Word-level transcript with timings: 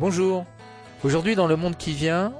Bonjour. 0.00 0.44
Aujourd'hui, 1.04 1.36
dans 1.36 1.46
le 1.46 1.54
monde 1.54 1.76
qui 1.76 1.92
vient, 1.92 2.34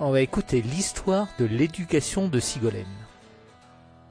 on 0.00 0.10
va 0.10 0.20
écouter 0.20 0.60
l'histoire 0.60 1.28
de 1.38 1.46
l'éducation 1.46 2.28
de 2.28 2.38
Sigolène. 2.38 2.84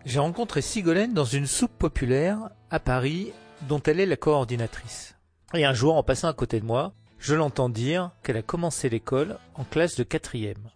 J'ai 0.06 0.20
rencontré 0.20 0.62
Sigolène 0.62 1.14
dans 1.14 1.24
une 1.24 1.46
soupe 1.46 1.78
populaire 1.78 2.50
à 2.72 2.80
Paris 2.80 3.32
dont 3.68 3.82
elle 3.86 4.00
est 4.00 4.08
la 4.08 4.18
coordinatrice. 4.18 5.16
Et 5.54 5.66
un 5.66 5.74
jour, 5.74 5.96
en 5.96 6.04
passant 6.04 6.30
à 6.30 6.34
côté 6.34 6.60
de 6.60 6.66
moi, 6.66 6.94
je 7.20 7.36
l'entends 7.36 7.70
dire 7.70 8.12
qu'elle 8.24 8.38
a 8.38 8.42
commencé 8.42 8.90
l'école 8.90 9.38
en 9.54 9.66
classe 9.66 9.96
de 9.96 10.04
quatrième. 10.04 10.70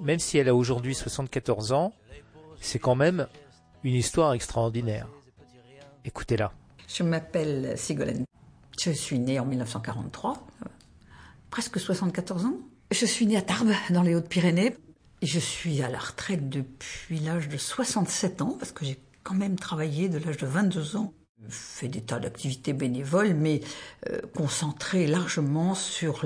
Même 0.00 0.20
si 0.20 0.38
elle 0.38 0.48
a 0.48 0.54
aujourd'hui 0.54 0.94
74 0.94 1.72
ans, 1.72 1.92
c'est 2.60 2.78
quand 2.78 2.94
même 2.94 3.26
une 3.82 3.94
histoire 3.94 4.34
extraordinaire. 4.34 5.08
Écoutez-la. 6.04 6.52
Je 6.88 7.02
m'appelle 7.02 7.76
Sigolène. 7.76 8.24
Je 8.78 8.90
suis 8.90 9.18
née 9.18 9.40
en 9.40 9.46
1943, 9.46 10.32
euh, 10.34 10.68
presque 11.50 11.80
74 11.80 12.44
ans. 12.44 12.58
Je 12.90 13.06
suis 13.06 13.26
née 13.26 13.36
à 13.36 13.42
Tarbes, 13.42 13.72
dans 13.90 14.02
les 14.02 14.14
Hautes-Pyrénées. 14.14 14.76
Je 15.22 15.38
suis 15.38 15.82
à 15.82 15.88
la 15.88 15.98
retraite 15.98 16.48
depuis 16.48 17.18
l'âge 17.18 17.48
de 17.48 17.56
67 17.56 18.42
ans, 18.42 18.56
parce 18.58 18.72
que 18.72 18.84
j'ai 18.84 18.98
quand 19.24 19.34
même 19.34 19.56
travaillé 19.56 20.08
de 20.08 20.18
l'âge 20.18 20.36
de 20.36 20.46
22 20.46 20.96
ans. 20.96 21.12
Fait 21.48 21.88
des 21.88 22.00
tas 22.00 22.18
d'activités 22.18 22.72
bénévoles, 22.72 23.34
mais 23.34 23.60
euh, 24.08 24.20
concentré 24.34 25.06
largement 25.06 25.74
sur 25.74 26.24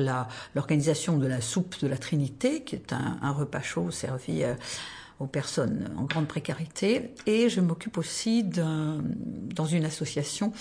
l'organisation 0.55 1.19
de 1.19 1.27
la 1.27 1.41
soupe 1.41 1.81
de 1.81 1.89
la 1.89 1.99
Trinité, 1.99 2.63
qui 2.63 2.75
est 2.75 2.93
un, 2.93 3.19
un 3.23 3.33
repas 3.33 3.63
chaud 3.63 3.91
servi 3.91 4.45
euh, 4.45 4.55
aux 5.21 5.27
personnes 5.27 5.93
en 5.97 6.05
grande 6.05 6.27
précarité. 6.27 7.15
Et 7.27 7.49
je 7.49 7.61
m'occupe 7.61 7.99
aussi 7.99 8.43
d'un- 8.43 9.01
dans 9.55 9.67
une 9.67 9.85
association 9.85 10.53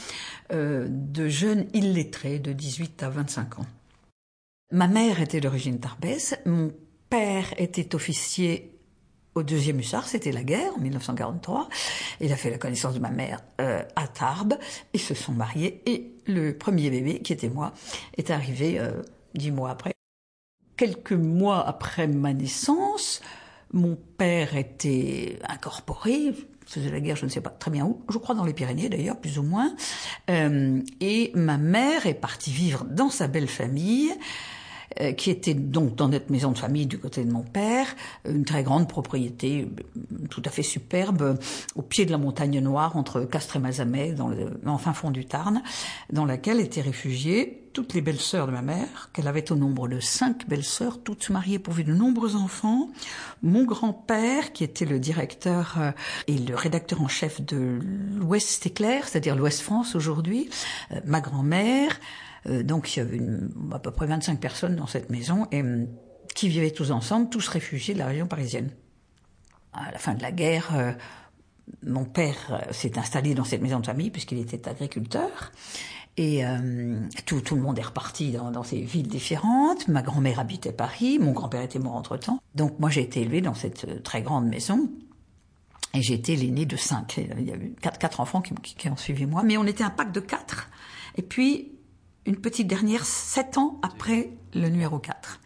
euh, 0.51 0.87
de 0.89 1.27
jeunes 1.27 1.65
illettrés 1.73 2.37
de 2.39 2.53
18 2.53 3.01
à 3.03 3.09
25 3.09 3.59
ans. 3.59 3.65
Ma 4.71 4.87
mère 4.87 5.19
était 5.21 5.39
d'origine 5.41 5.79
tarbaise, 5.79 6.37
mon 6.45 6.71
père 7.09 7.47
était 7.57 7.95
officier 7.95 8.75
au 9.35 9.41
deuxième 9.43 9.79
hussard, 9.79 10.07
c'était 10.07 10.31
la 10.31 10.43
guerre 10.43 10.73
en 10.75 10.79
1943. 10.81 11.69
Il 12.19 12.31
a 12.31 12.35
fait 12.35 12.49
la 12.51 12.57
connaissance 12.57 12.93
de 12.93 12.99
ma 12.99 13.09
mère 13.09 13.39
euh, 13.61 13.81
à 13.95 14.07
Tarbes, 14.07 14.55
ils 14.93 14.99
se 14.99 15.13
sont 15.15 15.31
mariés 15.31 15.81
et 15.85 16.11
le 16.27 16.55
premier 16.57 16.89
bébé, 16.91 17.19
qui 17.21 17.33
était 17.33 17.49
moi, 17.49 17.73
est 18.17 18.29
arrivé 18.29 18.79
euh, 18.79 18.91
dix 19.33 19.49
mois 19.51 19.71
après. 19.71 19.93
Quelques 20.77 21.13
mois 21.13 21.67
après 21.67 22.07
ma 22.07 22.33
naissance, 22.33 23.21
mon 23.73 23.97
père 24.17 24.55
était 24.55 25.39
incorporé, 25.47 26.33
faisait 26.65 26.91
la 26.91 26.99
guerre, 26.99 27.15
je 27.15 27.25
ne 27.25 27.29
sais 27.29 27.41
pas 27.41 27.49
très 27.49 27.71
bien 27.71 27.85
où, 27.85 28.01
je 28.09 28.17
crois 28.17 28.35
dans 28.35 28.45
les 28.45 28.53
Pyrénées 28.53 28.89
d'ailleurs, 28.89 29.19
plus 29.19 29.37
ou 29.39 29.43
moins, 29.43 29.73
Euh, 30.29 30.81
et 31.01 31.31
ma 31.33 31.57
mère 31.57 32.05
est 32.05 32.13
partie 32.13 32.51
vivre 32.51 32.85
dans 32.85 33.09
sa 33.09 33.27
belle 33.27 33.47
famille, 33.47 34.11
qui 35.17 35.29
était 35.29 35.53
donc 35.53 35.95
dans 35.95 36.09
notre 36.09 36.31
maison 36.31 36.51
de 36.51 36.57
famille 36.57 36.85
du 36.85 36.97
côté 36.97 37.23
de 37.23 37.31
mon 37.31 37.43
père, 37.43 37.87
une 38.25 38.45
très 38.45 38.63
grande 38.63 38.87
propriété 38.87 39.67
euh, 39.67 40.27
tout 40.29 40.41
à 40.45 40.49
fait 40.49 40.63
superbe, 40.63 41.21
euh, 41.21 41.35
au 41.75 41.81
pied 41.81 42.05
de 42.05 42.11
la 42.11 42.17
montagne 42.17 42.59
noire, 42.59 42.97
entre 42.97 43.21
Castres 43.21 43.57
et 43.57 43.59
Mazamet, 43.59 44.13
dans 44.13 44.27
le 44.27 44.59
en 44.65 44.77
fin 44.77 44.93
fond 44.93 45.11
du 45.11 45.25
Tarn, 45.25 45.61
dans 46.11 46.25
laquelle 46.25 46.59
étaient 46.59 46.81
réfugiées 46.81 47.63
toutes 47.73 47.93
les 47.93 48.01
belles-sœurs 48.01 48.47
de 48.47 48.51
ma 48.51 48.61
mère, 48.61 49.09
qu'elle 49.13 49.27
avait 49.27 49.51
au 49.51 49.55
nombre 49.55 49.87
de 49.87 49.99
cinq 49.99 50.47
belles-sœurs, 50.47 51.01
toutes 51.03 51.29
mariées 51.29 51.59
pourvues 51.59 51.83
de 51.83 51.93
nombreux 51.93 52.35
enfants, 52.35 52.89
mon 53.43 53.63
grand-père, 53.63 54.53
qui 54.53 54.63
était 54.63 54.85
le 54.85 54.99
directeur 54.99 55.75
euh, 55.79 55.91
et 56.27 56.37
le 56.37 56.55
rédacteur 56.55 57.01
en 57.01 57.07
chef 57.07 57.41
de 57.41 57.79
l'Ouest 58.15 58.65
éclair, 58.65 59.07
c'est-à-dire 59.07 59.35
l'Ouest 59.35 59.61
France 59.61 59.95
aujourd'hui, 59.95 60.49
euh, 60.91 60.99
ma 61.05 61.21
grand-mère, 61.21 61.91
euh, 61.91 62.28
donc 62.45 62.95
il 62.95 62.99
y 62.99 63.01
avait 63.01 63.17
une- 63.17 63.49
à 63.73 63.79
peu 63.79 63.91
près 63.91 64.05
25 64.07 64.39
personnes 64.39 64.75
dans 64.75 64.87
cette 64.87 65.09
maison 65.09 65.47
et 65.51 65.61
hum, 65.61 65.87
qui 66.35 66.49
vivaient 66.49 66.71
tous 66.71 66.91
ensemble, 66.91 67.29
tous 67.29 67.47
réfugiés 67.47 67.93
de 67.93 67.99
la 67.99 68.05
région 68.07 68.27
parisienne. 68.27 68.69
À 69.73 69.91
la 69.91 69.97
fin 69.97 70.13
de 70.13 70.21
la 70.21 70.31
guerre, 70.31 70.69
euh, 70.75 70.91
mon 71.85 72.05
père 72.05 72.35
euh, 72.67 72.71
s'est 72.73 72.97
installé 72.97 73.33
dans 73.35 73.43
cette 73.43 73.61
maison 73.61 73.79
de 73.79 73.85
famille 73.85 74.09
puisqu'il 74.09 74.39
était 74.39 74.67
agriculteur. 74.67 75.51
Et 76.17 76.45
euh, 76.45 76.99
tout, 77.25 77.39
tout 77.41 77.55
le 77.55 77.61
monde 77.61 77.77
est 77.79 77.83
reparti 77.83 78.31
dans, 78.31 78.51
dans 78.51 78.63
ces 78.63 78.81
villes 78.81 79.07
différentes. 79.07 79.87
Ma 79.87 80.01
grand-mère 80.01 80.39
habitait 80.39 80.73
Paris, 80.73 81.17
mon 81.19 81.31
grand-père 81.31 81.61
était 81.61 81.79
mort 81.79 81.95
entre-temps. 81.95 82.39
Donc 82.55 82.79
moi 82.79 82.89
j'ai 82.89 83.01
été 83.01 83.21
élevée 83.21 83.41
dans 83.41 83.53
cette 83.53 83.85
euh, 83.85 83.99
très 83.99 84.21
grande 84.21 84.47
maison. 84.47 84.89
Et 85.93 86.01
j'ai 86.01 86.13
été 86.15 86.35
l'aînée 86.35 86.65
de 86.65 86.75
cinq. 86.77 87.17
Il 87.17 87.47
y 87.47 87.51
a 87.51 87.55
eu 87.55 87.73
quatre, 87.81 87.97
quatre 87.99 88.19
enfants 88.19 88.41
qui- 88.41 88.53
qui 88.75 88.89
ont 88.89 88.97
suivi 88.97 89.25
moi. 89.25 89.41
Mais 89.43 89.57
on 89.57 89.65
était 89.65 89.83
un 89.83 89.89
pack 89.89 90.11
de 90.11 90.19
quatre. 90.19 90.69
Et 91.15 91.21
puis, 91.23 91.71
une 92.25 92.37
petite 92.37 92.67
dernière, 92.67 93.05
sept 93.05 93.57
ans 93.57 93.79
après 93.81 94.31
le 94.53 94.69
numéro 94.69 94.99
4. 94.99 95.39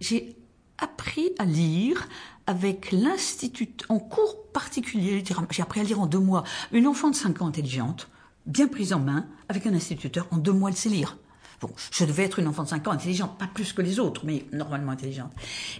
J'ai 0.00 0.36
appris 0.78 1.30
à 1.38 1.44
lire 1.44 2.08
avec 2.46 2.90
l'institut, 2.90 3.68
en 3.88 4.00
cours 4.00 4.50
particulier, 4.52 5.22
j'ai 5.50 5.62
appris 5.62 5.80
à 5.80 5.84
lire 5.84 6.00
en 6.00 6.06
deux 6.06 6.18
mois. 6.18 6.42
Une 6.72 6.88
enfant 6.88 7.08
de 7.10 7.14
5 7.14 7.40
ans 7.40 7.46
intelligente, 7.46 8.08
bien 8.46 8.68
prise 8.68 8.92
en 8.92 9.00
main, 9.00 9.26
avec 9.48 9.66
un 9.66 9.74
instituteur, 9.74 10.26
en 10.30 10.38
deux 10.38 10.52
mois 10.52 10.70
elle 10.70 10.76
sait 10.76 10.88
lire. 10.88 11.18
Bon, 11.60 11.70
je 11.92 12.04
devais 12.04 12.24
être 12.24 12.40
une 12.40 12.48
enfant 12.48 12.64
de 12.64 12.68
5 12.68 12.88
ans 12.88 12.90
intelligente, 12.90 13.38
pas 13.38 13.46
plus 13.46 13.72
que 13.72 13.82
les 13.82 14.00
autres, 14.00 14.22
mais 14.24 14.46
normalement 14.52 14.90
intelligente. 14.90 15.30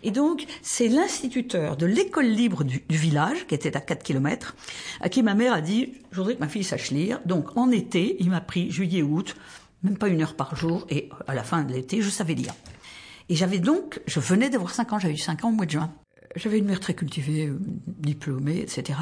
Et 0.05 0.13
donc, 0.13 0.47
c'est 0.63 0.87
l'instituteur 0.87 1.77
de 1.77 1.87
l'école 1.87 2.27
libre 2.27 2.63
du, 2.63 2.85
du 2.89 2.97
village, 2.97 3.49
qui 3.49 3.57
était 3.57 3.77
à 3.77 3.81
4 3.81 4.05
kilomètres, 4.05 4.55
à 5.01 5.09
qui 5.09 5.25
ma 5.25 5.35
mère 5.35 5.53
a 5.53 5.61
dit, 5.61 5.95
je 6.13 6.19
voudrais 6.19 6.37
que 6.37 6.41
ma 6.41 6.49
fille 6.49 6.63
sache 6.63 6.93
lire. 6.93 7.19
Donc, 7.27 7.57
en 7.57 7.69
été, 7.73 8.17
il 8.21 8.31
m'a 8.31 8.41
pris 8.41 8.71
juillet-août, 8.71 9.35
même 9.83 9.99
pas 9.99 10.07
une 10.07 10.23
heure 10.23 10.37
par 10.37 10.55
jour, 10.55 10.87
et 10.89 11.09
à 11.27 11.35
la 11.35 11.43
fin 11.43 11.65
de 11.65 11.73
l'été, 11.73 12.01
je 12.01 12.11
savais 12.11 12.35
lire. 12.35 12.55
Et 13.29 13.35
j'avais 13.35 13.59
donc, 13.59 14.01
je 14.07 14.21
venais 14.21 14.51
d'avoir 14.51 14.73
5 14.73 14.93
ans, 14.93 14.99
j'avais 15.01 15.15
eu 15.15 15.19
5 15.19 15.45
ans 15.45 15.49
au 15.49 15.53
mois 15.53 15.67
de 15.67 15.73
juin. 15.73 15.93
J'avais 16.37 16.59
une 16.59 16.67
mère 16.67 16.81
très 16.81 16.95
cultivée, 16.95 17.49
euh, 17.49 17.59
diplômée, 17.87 18.61
etc. 18.61 18.99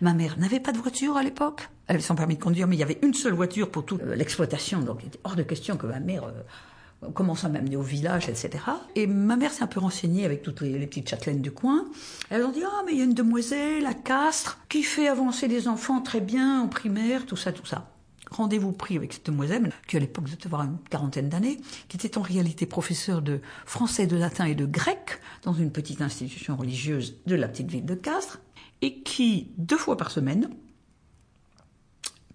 Ma 0.00 0.12
mère 0.14 0.38
n'avait 0.38 0.60
pas 0.60 0.72
de 0.72 0.78
voiture 0.78 1.16
à 1.16 1.22
l'époque. 1.22 1.68
Elle 1.86 1.96
avait 1.96 2.04
son 2.04 2.14
permis 2.14 2.36
de 2.36 2.42
conduire, 2.42 2.66
mais 2.66 2.76
il 2.76 2.80
y 2.80 2.82
avait 2.82 2.98
une 3.02 3.14
seule 3.14 3.34
voiture 3.34 3.70
pour 3.70 3.84
toute 3.84 4.02
euh, 4.02 4.14
l'exploitation. 4.14 4.80
Donc 4.80 5.00
il 5.02 5.06
était 5.06 5.20
hors 5.24 5.36
de 5.36 5.42
question 5.42 5.76
que 5.76 5.86
ma 5.86 6.00
mère 6.00 6.24
euh, 6.24 7.10
commence 7.10 7.44
à 7.44 7.48
m'amener 7.48 7.76
au 7.76 7.82
village, 7.82 8.28
etc. 8.28 8.64
Et 8.96 9.06
ma 9.06 9.36
mère 9.36 9.52
s'est 9.52 9.62
un 9.62 9.68
peu 9.68 9.80
renseignée 9.80 10.24
avec 10.24 10.42
toutes 10.42 10.62
les, 10.62 10.86
petites 10.86 11.08
châtelaines 11.08 11.42
du 11.42 11.52
coin. 11.52 11.84
Elles 12.30 12.42
ont 12.42 12.52
dit, 12.52 12.62
ah, 12.64 12.82
mais 12.86 12.92
il 12.92 12.98
y 12.98 13.02
a 13.02 13.04
une 13.04 13.14
demoiselle 13.14 13.86
à 13.86 13.94
Castres 13.94 14.58
qui 14.68 14.82
fait 14.82 15.08
avancer 15.08 15.46
les 15.46 15.68
enfants 15.68 16.00
très 16.00 16.20
bien 16.20 16.60
en 16.60 16.68
primaire, 16.68 17.26
tout 17.26 17.36
ça, 17.36 17.52
tout 17.52 17.66
ça 17.66 17.93
rendez-vous 18.36 18.72
pris 18.72 18.96
avec 18.96 19.12
cette 19.12 19.26
demoiselle, 19.26 19.70
qui 19.86 19.96
à 19.96 20.00
l'époque 20.00 20.24
devait 20.24 20.46
avoir 20.46 20.62
une 20.62 20.78
quarantaine 20.90 21.28
d'années, 21.28 21.60
qui 21.88 21.96
était 21.96 22.18
en 22.18 22.22
réalité 22.22 22.66
professeur 22.66 23.22
de 23.22 23.40
français, 23.64 24.06
de 24.06 24.16
latin 24.16 24.44
et 24.44 24.54
de 24.54 24.66
grec 24.66 25.20
dans 25.42 25.54
une 25.54 25.72
petite 25.72 26.00
institution 26.02 26.56
religieuse 26.56 27.16
de 27.26 27.34
la 27.34 27.48
petite 27.48 27.70
ville 27.70 27.84
de 27.84 27.94
Castres, 27.94 28.40
et 28.82 29.02
qui, 29.02 29.52
deux 29.56 29.78
fois 29.78 29.96
par 29.96 30.10
semaine, 30.10 30.50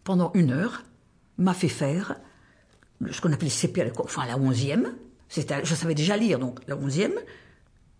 pendant 0.04 0.32
une 0.34 0.52
heure, 0.52 0.84
m'a 1.38 1.54
fait 1.54 1.70
faire 1.70 2.16
ce 3.12 3.22
qu'on 3.22 3.32
appelait 3.32 3.50
CP, 3.50 3.82
à 3.82 3.86
enfin 4.00 4.26
la 4.26 4.38
onzième, 4.38 4.96
je 5.30 5.76
savais 5.76 5.96
déjà 5.96 6.18
lire, 6.18 6.40
donc 6.40 6.60
la 6.68 6.76
onzième, 6.76 7.14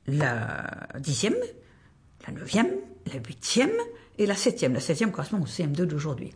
la 0.08 0.88
dixième, 1.00 1.36
la 2.28 2.34
neuvième, 2.34 2.70
la 3.14 3.20
huitième 3.20 3.72
et 4.18 4.26
la 4.26 4.36
septième. 4.36 4.74
La 4.74 4.80
septième 4.80 5.12
correspond 5.12 5.42
au 5.42 5.46
CM2 5.46 5.86
d'aujourd'hui. 5.86 6.34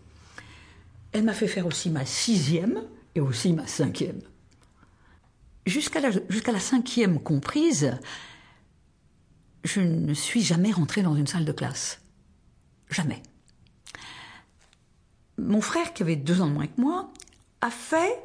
Elle 1.13 1.23
m'a 1.23 1.33
fait 1.33 1.47
faire 1.47 1.67
aussi 1.67 1.89
ma 1.89 2.05
sixième 2.05 2.83
et 3.15 3.21
aussi 3.21 3.53
ma 3.53 3.67
cinquième. 3.67 4.21
Jusqu'à 5.65 6.01
la, 6.01 6.59
cinquième 6.59 7.21
comprise, 7.21 7.97
je 9.63 9.79
ne 9.79 10.13
suis 10.13 10.41
jamais 10.41 10.71
rentrée 10.71 11.03
dans 11.03 11.15
une 11.15 11.27
salle 11.27 11.45
de 11.45 11.51
classe. 11.51 12.01
Jamais. 12.89 13.21
Mon 15.37 15.61
frère, 15.61 15.93
qui 15.93 16.03
avait 16.03 16.15
deux 16.15 16.41
ans 16.41 16.47
de 16.47 16.53
moins 16.53 16.67
que 16.67 16.81
moi, 16.81 17.13
a 17.61 17.69
fait 17.69 18.19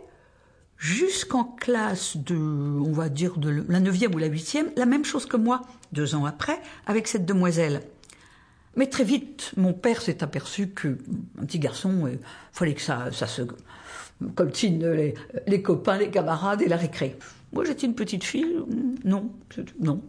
jusqu'en 0.79 1.45
classe 1.45 2.17
de, 2.17 2.37
on 2.37 2.93
va 2.93 3.09
dire, 3.09 3.37
de 3.37 3.65
la 3.69 3.81
neuvième 3.81 4.15
ou 4.15 4.19
la 4.19 4.27
huitième, 4.27 4.71
la 4.77 4.87
même 4.87 5.05
chose 5.05 5.27
que 5.27 5.37
moi, 5.37 5.63
deux 5.93 6.15
ans 6.15 6.25
après, 6.25 6.61
avec 6.87 7.07
cette 7.07 7.27
demoiselle. 7.27 7.83
Mais 8.79 8.87
très 8.87 9.03
vite, 9.03 9.53
mon 9.57 9.73
père 9.73 10.01
s'est 10.01 10.23
aperçu 10.23 10.69
que 10.69 10.99
un 11.37 11.45
petit 11.45 11.59
garçon, 11.59 12.07
il 12.07 12.21
fallait 12.53 12.75
que 12.75 12.81
ça, 12.81 13.11
ça 13.11 13.27
se 13.27 13.43
coltine 14.37 14.89
les, 14.93 15.15
les 15.49 15.63
copains, 15.63 15.99
les 15.99 16.11
camarades 16.11 16.63
et 16.63 16.69
la 16.69 16.77
récré. 16.77 17.19
Moi, 17.53 17.65
j'étais 17.65 17.87
une 17.87 17.97
petite 17.97 18.23
fille, 18.23 18.57
non, 19.05 19.33
c'est- 19.53 19.77
non. 19.81 20.01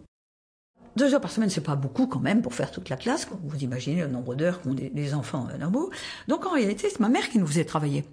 deux 0.94 1.12
heures 1.14 1.20
par 1.20 1.32
semaine, 1.32 1.50
c'est 1.50 1.62
pas 1.62 1.74
beaucoup 1.74 2.06
quand 2.06 2.20
même 2.20 2.42
pour 2.42 2.54
faire 2.54 2.70
toute 2.70 2.88
la 2.90 2.96
classe. 2.96 3.26
Vous 3.42 3.58
imaginez 3.58 4.02
le 4.02 4.06
nombre 4.06 4.36
d'heures 4.36 4.62
qu'ont 4.62 4.74
les, 4.74 5.14
enfants 5.14 5.48
euh, 5.52 5.58
normaux. 5.58 5.90
Donc 6.28 6.46
en 6.46 6.52
réalité, 6.52 6.88
c'est 6.90 7.00
ma 7.00 7.08
mère 7.08 7.28
qui 7.28 7.40
nous 7.40 7.48
faisait 7.48 7.64
travailler. 7.64 8.04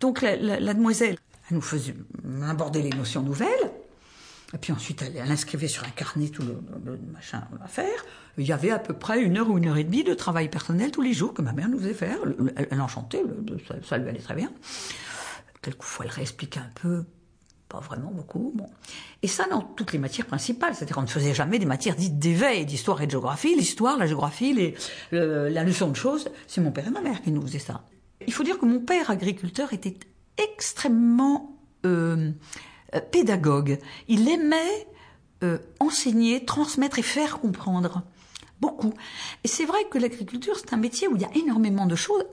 Donc 0.00 0.22
la, 0.22 0.72
demoiselle, 0.72 1.18
elle 1.50 1.56
nous 1.56 1.60
faisait 1.60 1.94
aborder 2.48 2.80
les 2.80 2.90
notions 2.96 3.22
nouvelles. 3.22 3.72
Et 4.54 4.58
puis 4.58 4.72
ensuite, 4.72 5.02
elle, 5.02 5.30
inscrivait 5.30 5.68
sur 5.68 5.84
un 5.84 5.90
carnet 5.90 6.28
tout 6.28 6.42
le, 6.42 6.98
machin 7.12 7.42
à 7.62 7.68
faire. 7.68 8.04
Il 8.38 8.46
y 8.46 8.52
avait 8.52 8.70
à 8.70 8.78
peu 8.78 8.94
près 8.94 9.20
une 9.20 9.36
heure 9.36 9.50
ou 9.50 9.58
une 9.58 9.68
heure 9.68 9.76
et 9.76 9.84
demie 9.84 10.04
de 10.04 10.14
travail 10.14 10.48
personnel 10.48 10.90
tous 10.90 11.02
les 11.02 11.12
jours 11.12 11.34
que 11.34 11.42
ma 11.42 11.52
mère 11.52 11.68
nous 11.68 11.78
faisait 11.78 11.94
faire. 11.94 12.18
Elle, 12.56 12.68
elle 12.70 12.80
enchantait, 12.80 13.22
ça, 13.82 13.98
lui 13.98 14.08
allait 14.08 14.20
très 14.20 14.34
bien. 14.34 14.50
Quelquefois, 15.60 16.06
elle 16.06 16.12
réexpliquait 16.12 16.60
un 16.60 16.70
peu 16.74 17.04
pas 17.68 17.80
vraiment 17.80 18.10
beaucoup. 18.10 18.52
Bon. 18.54 18.66
Et 19.22 19.28
ça 19.28 19.46
dans 19.50 19.60
toutes 19.60 19.92
les 19.92 19.98
matières 19.98 20.26
principales, 20.26 20.74
c'est-à-dire 20.74 20.96
qu'on 20.96 21.02
ne 21.02 21.06
faisait 21.06 21.34
jamais 21.34 21.58
des 21.58 21.66
matières 21.66 21.96
dites 21.96 22.18
d'éveil, 22.18 22.64
d'histoire 22.64 23.02
et 23.02 23.06
de 23.06 23.10
géographie. 23.10 23.54
L'histoire, 23.54 23.98
la 23.98 24.06
géographie, 24.06 24.74
la 25.12 25.64
leçon 25.64 25.88
de 25.88 25.96
choses, 25.96 26.30
c'est 26.46 26.62
mon 26.62 26.72
père 26.72 26.86
et 26.86 26.90
ma 26.90 27.02
mère 27.02 27.20
qui 27.20 27.30
nous 27.30 27.42
faisaient 27.42 27.58
ça. 27.58 27.84
Il 28.26 28.32
faut 28.32 28.42
dire 28.42 28.58
que 28.58 28.64
mon 28.64 28.80
père 28.80 29.10
agriculteur 29.10 29.72
était 29.72 29.98
extrêmement 30.38 31.56
euh, 31.86 32.32
euh, 32.94 33.00
pédagogue. 33.00 33.78
Il 34.08 34.28
aimait 34.28 34.86
euh, 35.42 35.58
enseigner, 35.80 36.44
transmettre 36.44 36.98
et 36.98 37.02
faire 37.02 37.40
comprendre. 37.40 38.02
Beaucoup. 38.60 38.92
Et 39.44 39.48
c'est 39.48 39.64
vrai 39.64 39.78
que 39.90 39.98
l'agriculture, 39.98 40.56
c'est 40.56 40.72
un 40.72 40.78
métier 40.78 41.06
où 41.06 41.14
il 41.14 41.22
y 41.22 41.24
a 41.24 41.30
énormément 41.36 41.86
de 41.86 41.94
choses 41.94 42.24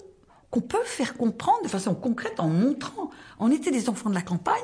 qu'on 0.50 0.62
peut 0.62 0.84
faire 0.86 1.16
comprendre 1.16 1.62
de 1.64 1.68
façon 1.68 1.94
concrète 1.94 2.40
en 2.40 2.48
montrant. 2.48 3.12
On 3.40 3.52
était 3.52 3.72
des 3.72 3.90
enfants 3.90 4.10
de 4.10 4.16
la 4.16 4.22
campagne 4.22 4.64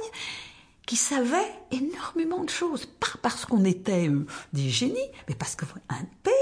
qui 0.87 0.95
savaient 0.95 1.53
énormément 1.71 2.43
de 2.43 2.49
choses, 2.49 2.85
pas 2.85 3.19
parce 3.21 3.45
qu'on 3.45 3.63
était 3.65 4.09
euh, 4.09 4.25
des 4.53 4.69
génies, 4.69 4.97
mais 5.27 5.35
parce 5.35 5.55
qu'un 5.55 5.67
père 6.23 6.33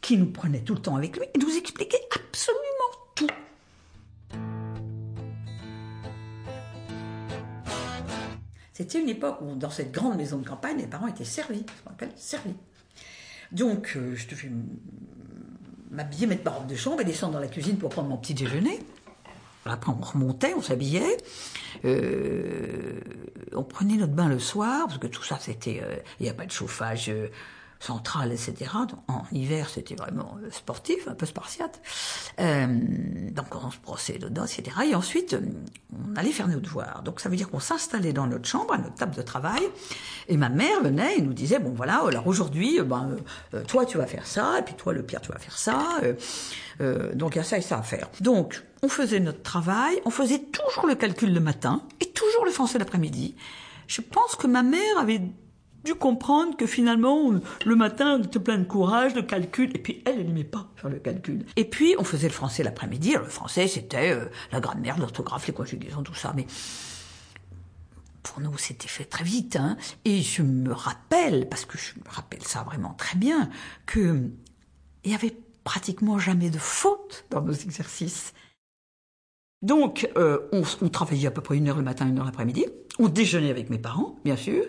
qui 0.00 0.16
nous 0.16 0.30
prenait 0.30 0.60
tout 0.60 0.74
le 0.74 0.82
temps 0.82 0.96
avec 0.96 1.16
lui 1.16 1.26
et 1.34 1.38
nous 1.38 1.56
expliquait 1.56 2.00
absolument 2.14 2.60
C'était 8.80 8.98
une 8.98 9.10
époque 9.10 9.42
où, 9.42 9.56
dans 9.56 9.68
cette 9.68 9.92
grande 9.92 10.16
maison 10.16 10.38
de 10.38 10.48
campagne, 10.48 10.78
les 10.78 10.86
parents 10.86 11.06
étaient 11.06 11.22
servis, 11.22 11.66
ce 11.84 11.90
appelle 11.90 12.12
servis. 12.16 12.54
Donc, 13.52 13.92
euh, 13.94 14.16
je 14.16 14.26
devais 14.26 14.50
m'habiller, 15.90 16.26
mettre 16.26 16.44
ma 16.46 16.52
robe 16.52 16.66
de 16.66 16.74
chambre 16.74 17.02
et 17.02 17.04
descendre 17.04 17.34
dans 17.34 17.40
la 17.40 17.48
cuisine 17.48 17.76
pour 17.76 17.90
prendre 17.90 18.08
mon 18.08 18.16
petit 18.16 18.32
déjeuner. 18.32 18.78
Après, 19.66 19.92
on 19.92 20.02
remontait, 20.02 20.54
on 20.54 20.62
s'habillait, 20.62 21.18
euh, 21.84 23.00
on 23.52 23.64
prenait 23.64 23.96
notre 23.96 24.14
bain 24.14 24.30
le 24.30 24.38
soir, 24.38 24.86
parce 24.86 24.96
que 24.96 25.08
tout 25.08 25.24
ça, 25.24 25.36
c'était, 25.38 25.82
euh, 25.84 25.96
il 26.18 26.22
n'y 26.22 26.30
a 26.30 26.34
pas 26.34 26.46
de 26.46 26.50
chauffage 26.50 27.12
euh, 27.80 27.84
central, 27.84 28.32
etc. 28.32 28.70
en 29.08 29.22
hiver, 29.32 29.68
c'était 29.68 29.94
vraiment 29.94 30.36
euh, 30.42 30.50
sportif, 30.50 31.08
un 31.08 31.14
peu 31.14 31.26
spartiate. 31.26 31.80
Euh, 32.38 32.66
donc 33.30 33.46
on 33.54 33.70
se 33.70 33.78
brossait 33.78 34.18
dedans, 34.18 34.44
etc. 34.44 34.76
Et 34.90 34.94
ensuite, 34.94 35.36
on 35.92 36.16
allait 36.16 36.32
faire 36.32 36.48
nos 36.48 36.60
devoirs. 36.60 37.02
Donc 37.02 37.20
ça 37.20 37.28
veut 37.28 37.36
dire 37.36 37.50
qu'on 37.50 37.60
s'installait 37.60 38.12
dans 38.12 38.26
notre 38.26 38.48
chambre, 38.48 38.74
à 38.74 38.78
notre 38.78 38.94
table 38.94 39.14
de 39.14 39.22
travail, 39.22 39.62
et 40.28 40.36
ma 40.36 40.48
mère 40.48 40.82
venait 40.82 41.18
et 41.18 41.22
nous 41.22 41.32
disait, 41.32 41.58
bon 41.58 41.72
voilà, 41.72 42.02
alors 42.06 42.26
aujourd'hui, 42.26 42.80
ben, 42.82 43.16
toi 43.66 43.86
tu 43.86 43.98
vas 43.98 44.06
faire 44.06 44.26
ça, 44.26 44.58
et 44.58 44.62
puis 44.62 44.74
toi 44.74 44.92
le 44.92 45.02
pire 45.02 45.20
tu 45.20 45.32
vas 45.32 45.38
faire 45.38 45.58
ça. 45.58 46.00
Euh, 46.80 47.14
donc 47.14 47.34
il 47.34 47.38
y 47.38 47.40
a 47.40 47.44
ça 47.44 47.58
et 47.58 47.62
ça 47.62 47.78
à 47.78 47.82
faire. 47.82 48.08
Donc 48.20 48.62
on 48.82 48.88
faisait 48.88 49.20
notre 49.20 49.42
travail, 49.42 50.00
on 50.04 50.10
faisait 50.10 50.38
toujours 50.38 50.86
le 50.86 50.94
calcul 50.94 51.32
le 51.32 51.40
matin 51.40 51.82
et 52.00 52.06
toujours 52.06 52.44
le 52.44 52.50
français 52.50 52.78
l'après-midi. 52.78 53.36
Je 53.86 54.00
pense 54.00 54.36
que 54.36 54.46
ma 54.46 54.62
mère 54.62 54.98
avait 54.98 55.20
dû 55.84 55.94
comprendre 55.94 56.56
que 56.56 56.66
finalement, 56.66 57.32
le 57.64 57.76
matin, 57.76 58.18
on 58.18 58.22
était 58.22 58.38
plein 58.38 58.58
de 58.58 58.64
courage, 58.64 59.14
de 59.14 59.20
calcul, 59.20 59.70
et 59.74 59.78
puis 59.78 60.02
elle, 60.04 60.20
elle 60.20 60.26
n'aimait 60.26 60.44
pas 60.44 60.68
faire 60.76 60.90
le 60.90 60.98
calcul. 60.98 61.44
Et 61.56 61.64
puis, 61.64 61.94
on 61.98 62.04
faisait 62.04 62.28
le 62.28 62.34
français 62.34 62.62
l'après-midi. 62.62 63.14
Le 63.14 63.24
français, 63.24 63.66
c'était 63.68 64.12
euh, 64.12 64.26
la 64.52 64.60
grammaire, 64.60 64.98
l'orthographe, 64.98 65.46
les 65.46 65.52
conjugaisons, 65.52 66.02
tout 66.02 66.14
ça. 66.14 66.32
Mais 66.36 66.46
pour 68.22 68.40
nous, 68.40 68.56
c'était 68.58 68.88
fait 68.88 69.04
très 69.04 69.24
vite. 69.24 69.56
Hein. 69.56 69.76
Et 70.04 70.22
je 70.22 70.42
me 70.42 70.72
rappelle, 70.72 71.48
parce 71.48 71.64
que 71.64 71.78
je 71.78 71.94
me 71.98 72.10
rappelle 72.14 72.42
ça 72.42 72.62
vraiment 72.62 72.94
très 72.94 73.16
bien, 73.16 73.50
que 73.86 74.30
il 75.04 75.10
y 75.10 75.14
avait 75.14 75.36
pratiquement 75.64 76.18
jamais 76.18 76.50
de 76.50 76.58
fautes 76.58 77.24
dans 77.30 77.40
nos 77.40 77.52
exercices. 77.52 78.34
Donc, 79.62 80.10
euh, 80.16 80.48
on, 80.52 80.88
travaillait 80.88 81.28
à 81.28 81.30
peu 81.30 81.42
près 81.42 81.56
une 81.56 81.68
heure 81.68 81.76
le 81.76 81.82
matin, 81.82 82.06
une 82.06 82.18
heure 82.18 82.24
l'après-midi. 82.24 82.66
On 82.98 83.08
déjeunait 83.08 83.50
avec 83.50 83.70
mes 83.70 83.78
parents, 83.78 84.18
bien 84.24 84.36
sûr. 84.36 84.64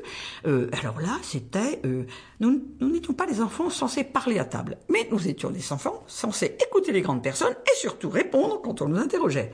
Euh, 0.45 0.69
alors 0.79 1.01
là, 1.01 1.17
c'était... 1.21 1.81
Euh, 1.85 2.05
nous 2.39 2.61
n'étions 2.79 3.13
pas 3.13 3.25
les 3.25 3.41
enfants 3.41 3.69
censés 3.69 4.03
parler 4.03 4.39
à 4.39 4.45
table, 4.45 4.77
mais 4.89 5.07
nous 5.11 5.27
étions 5.27 5.49
les 5.49 5.73
enfants 5.73 6.03
censés 6.07 6.55
écouter 6.65 6.93
les 6.93 7.01
grandes 7.01 7.23
personnes 7.23 7.53
et 7.53 7.75
surtout 7.77 8.09
répondre 8.09 8.61
quand 8.61 8.81
on 8.81 8.87
nous 8.87 8.99
interrogeait. 8.99 9.51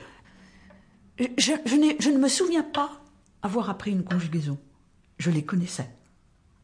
Je 1.17 2.09
ne 2.09 2.17
me 2.17 2.27
souviens 2.27 2.63
pas 2.63 3.01
avoir 3.41 3.69
appris 3.69 3.91
une 3.91 4.03
conjugaison. 4.03 4.59
Je 5.17 5.31
les 5.31 5.43
connaissais. 5.43 5.89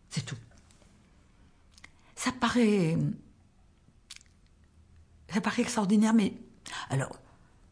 C'est 0.10 0.26
tout. 0.26 0.38
Ça 2.16 2.32
paraît... 2.32 2.98
Ça 5.34 5.42
paraît 5.42 5.64
extraordinaire, 5.64 6.14
mais... 6.14 6.34
Alors, 6.92 7.18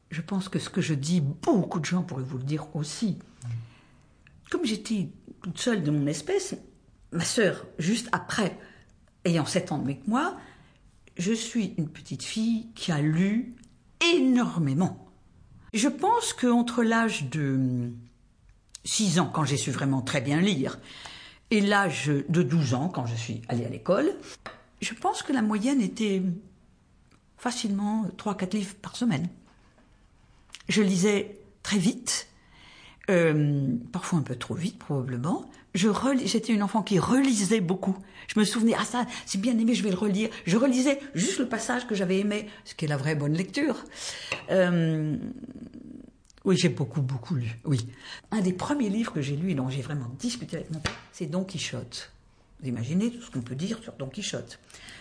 je 0.10 0.22
pense 0.22 0.50
que 0.50 0.58
ce 0.58 0.70
que 0.70 0.82
je 0.82 0.96
dis, 0.96 1.22
beaucoup 1.22 1.80
de 1.80 1.86
gens 1.86 2.02
pourraient 2.02 2.24
vous 2.24 2.40
le 2.40 2.44
dire 2.44 2.76
aussi. 2.76 3.20
Comme 4.52 4.66
j'étais 4.66 5.08
toute 5.42 5.58
seule 5.58 5.82
de 5.82 5.90
mon 5.90 6.06
espèce, 6.06 6.56
ma 7.12 7.24
sœur, 7.24 7.66
juste 7.80 8.10
après, 8.12 8.60
ayant 9.26 9.46
7 9.46 9.72
ans 9.72 9.84
que 9.84 10.10
moi, 10.10 10.38
je 11.18 11.32
suis 11.32 11.74
une 11.78 11.88
petite 11.88 12.22
fille 12.22 12.68
qui 12.76 12.92
a 12.92 13.02
lu 13.02 13.56
énormément. 14.14 15.08
Je 15.74 15.88
pense 15.88 16.34
qu'entre 16.34 16.84
l'âge 16.84 17.30
de 17.30 17.92
6 18.84 19.20
ans, 19.20 19.32
quand 19.34 19.46
j'ai 19.46 19.58
su 19.58 19.72
vraiment 19.72 20.02
très 20.02 20.20
bien 20.20 20.42
lire, 20.42 20.80
et 21.50 21.62
l'âge 21.62 22.08
de 22.08 22.44
12 22.44 22.74
ans, 22.74 22.90
quand 22.90 23.06
je 23.06 23.16
suis 23.16 23.42
allée 23.48 23.66
à 23.66 23.70
l'école, 23.70 24.14
je 24.82 24.94
pense 24.94 25.24
que 25.24 25.32
la 25.32 25.42
moyenne 25.42 25.82
était 25.82 26.22
facilement 27.38 28.06
3-4 28.18 28.54
livres 28.54 28.76
par 28.82 28.98
semaine. 28.98 29.30
Je 30.68 30.82
lisais 30.82 31.40
très 31.64 31.78
vite, 31.78 32.28
euh, 33.12 33.68
parfois 33.92 34.20
un 34.20 34.24
peu 34.24 34.36
trop 34.36 34.56
vite 34.56 34.80
probablement. 34.80 35.50
Je 35.74 35.88
j'étais 36.26 36.54
une 36.54 36.64
enfant 36.64 36.82
qui 36.82 37.00
relisait 37.00 37.62
beaucoup. 37.62 37.96
Je 38.28 38.40
me 38.40 38.46
souvenais, 38.46 38.74
ah 38.78 38.84
ça, 38.84 39.06
c'est 39.26 39.40
bien 39.40 39.58
aimé, 39.58 39.74
je 39.74 39.84
vais 39.84 39.90
le 39.90 39.98
relire. 39.98 40.30
Je 40.46 40.58
relisais 40.58 41.00
juste 41.16 41.40
le 41.40 41.48
passage 41.48 41.88
que 41.88 41.96
j'avais 41.96 42.20
aimé, 42.20 42.48
ce 42.66 42.76
qui 42.76 42.86
est 42.86 42.88
la 42.88 42.98
vraie 42.98 43.16
bonne 43.16 43.34
lecture. 43.34 43.84
Euh, 44.50 45.16
oui, 46.44 46.58
j'ai 46.58 46.70
beaucoup, 46.70 47.02
beaucoup 47.02 47.36
lu, 47.36 47.60
oui. 47.66 47.88
Un 48.32 48.42
des 48.42 48.54
premiers 48.54 48.90
livres 48.90 49.14
que 49.14 49.22
j'ai 49.22 49.36
lu 49.36 49.52
et 49.52 49.56
dont 49.56 49.70
j'ai 49.70 49.82
vraiment 49.82 50.12
discuté 50.20 50.58
avec 50.58 50.72
mon 50.72 50.80
père, 50.80 50.94
c'est 51.12 51.28
Don 51.28 51.44
Quichotte. 51.44 52.12
Vous 52.62 52.68
imaginez 52.68 53.10
tout 53.10 53.22
ce 53.22 53.32
qu'on 53.32 53.42
peut 53.42 53.56
dire 53.56 53.82
sur 53.82 53.94
Don 53.94 54.08
Quichotte. 54.08 54.60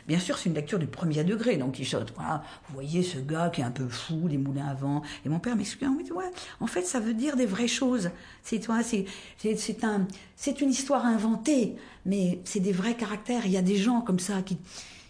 Bien 0.09 0.19
sûr, 0.19 0.39
c'est 0.39 0.49
une 0.49 0.55
lecture 0.55 0.79
du 0.79 0.87
premier 0.87 1.25
degré, 1.25 1.59
Don 1.59 1.71
Quichotte. 1.71 2.13
Voilà, 2.17 2.43
vous 2.67 2.75
voyez 2.75 3.03
ce 3.03 3.19
gars 3.19 3.51
qui 3.51 3.61
est 3.61 3.65
un 3.65 3.71
peu 3.71 3.87
fou, 3.87 4.29
les 4.29 4.39
moulins 4.39 4.67
à 4.67 4.75
vent. 4.75 5.03
Et 5.27 5.29
mon 5.29 5.41
père 5.41 5.57
m'explique, 5.57 5.91
ouais, 6.15 6.31
en 6.61 6.67
fait, 6.67 6.83
ça 6.83 7.01
veut 7.01 7.13
dire 7.13 7.37
des 7.37 7.45
vraies 7.45 7.69
choses. 7.69 8.11
C'est, 8.43 8.67
c'est, 8.83 9.57
c'est, 9.57 9.85
un, 9.85 10.09
c'est 10.37 10.61
une 10.63 10.71
histoire 10.71 11.05
inventée, 11.05 11.77
mais 12.07 12.41
c'est 12.45 12.61
des 12.61 12.73
vrais 12.73 12.95
caractères. 12.95 13.45
Il 13.45 13.53
y 13.53 13.59
a 13.59 13.63
des 13.63 13.77
gens 13.77 14.01
comme 14.01 14.19
ça 14.19 14.41
qui 14.41 14.57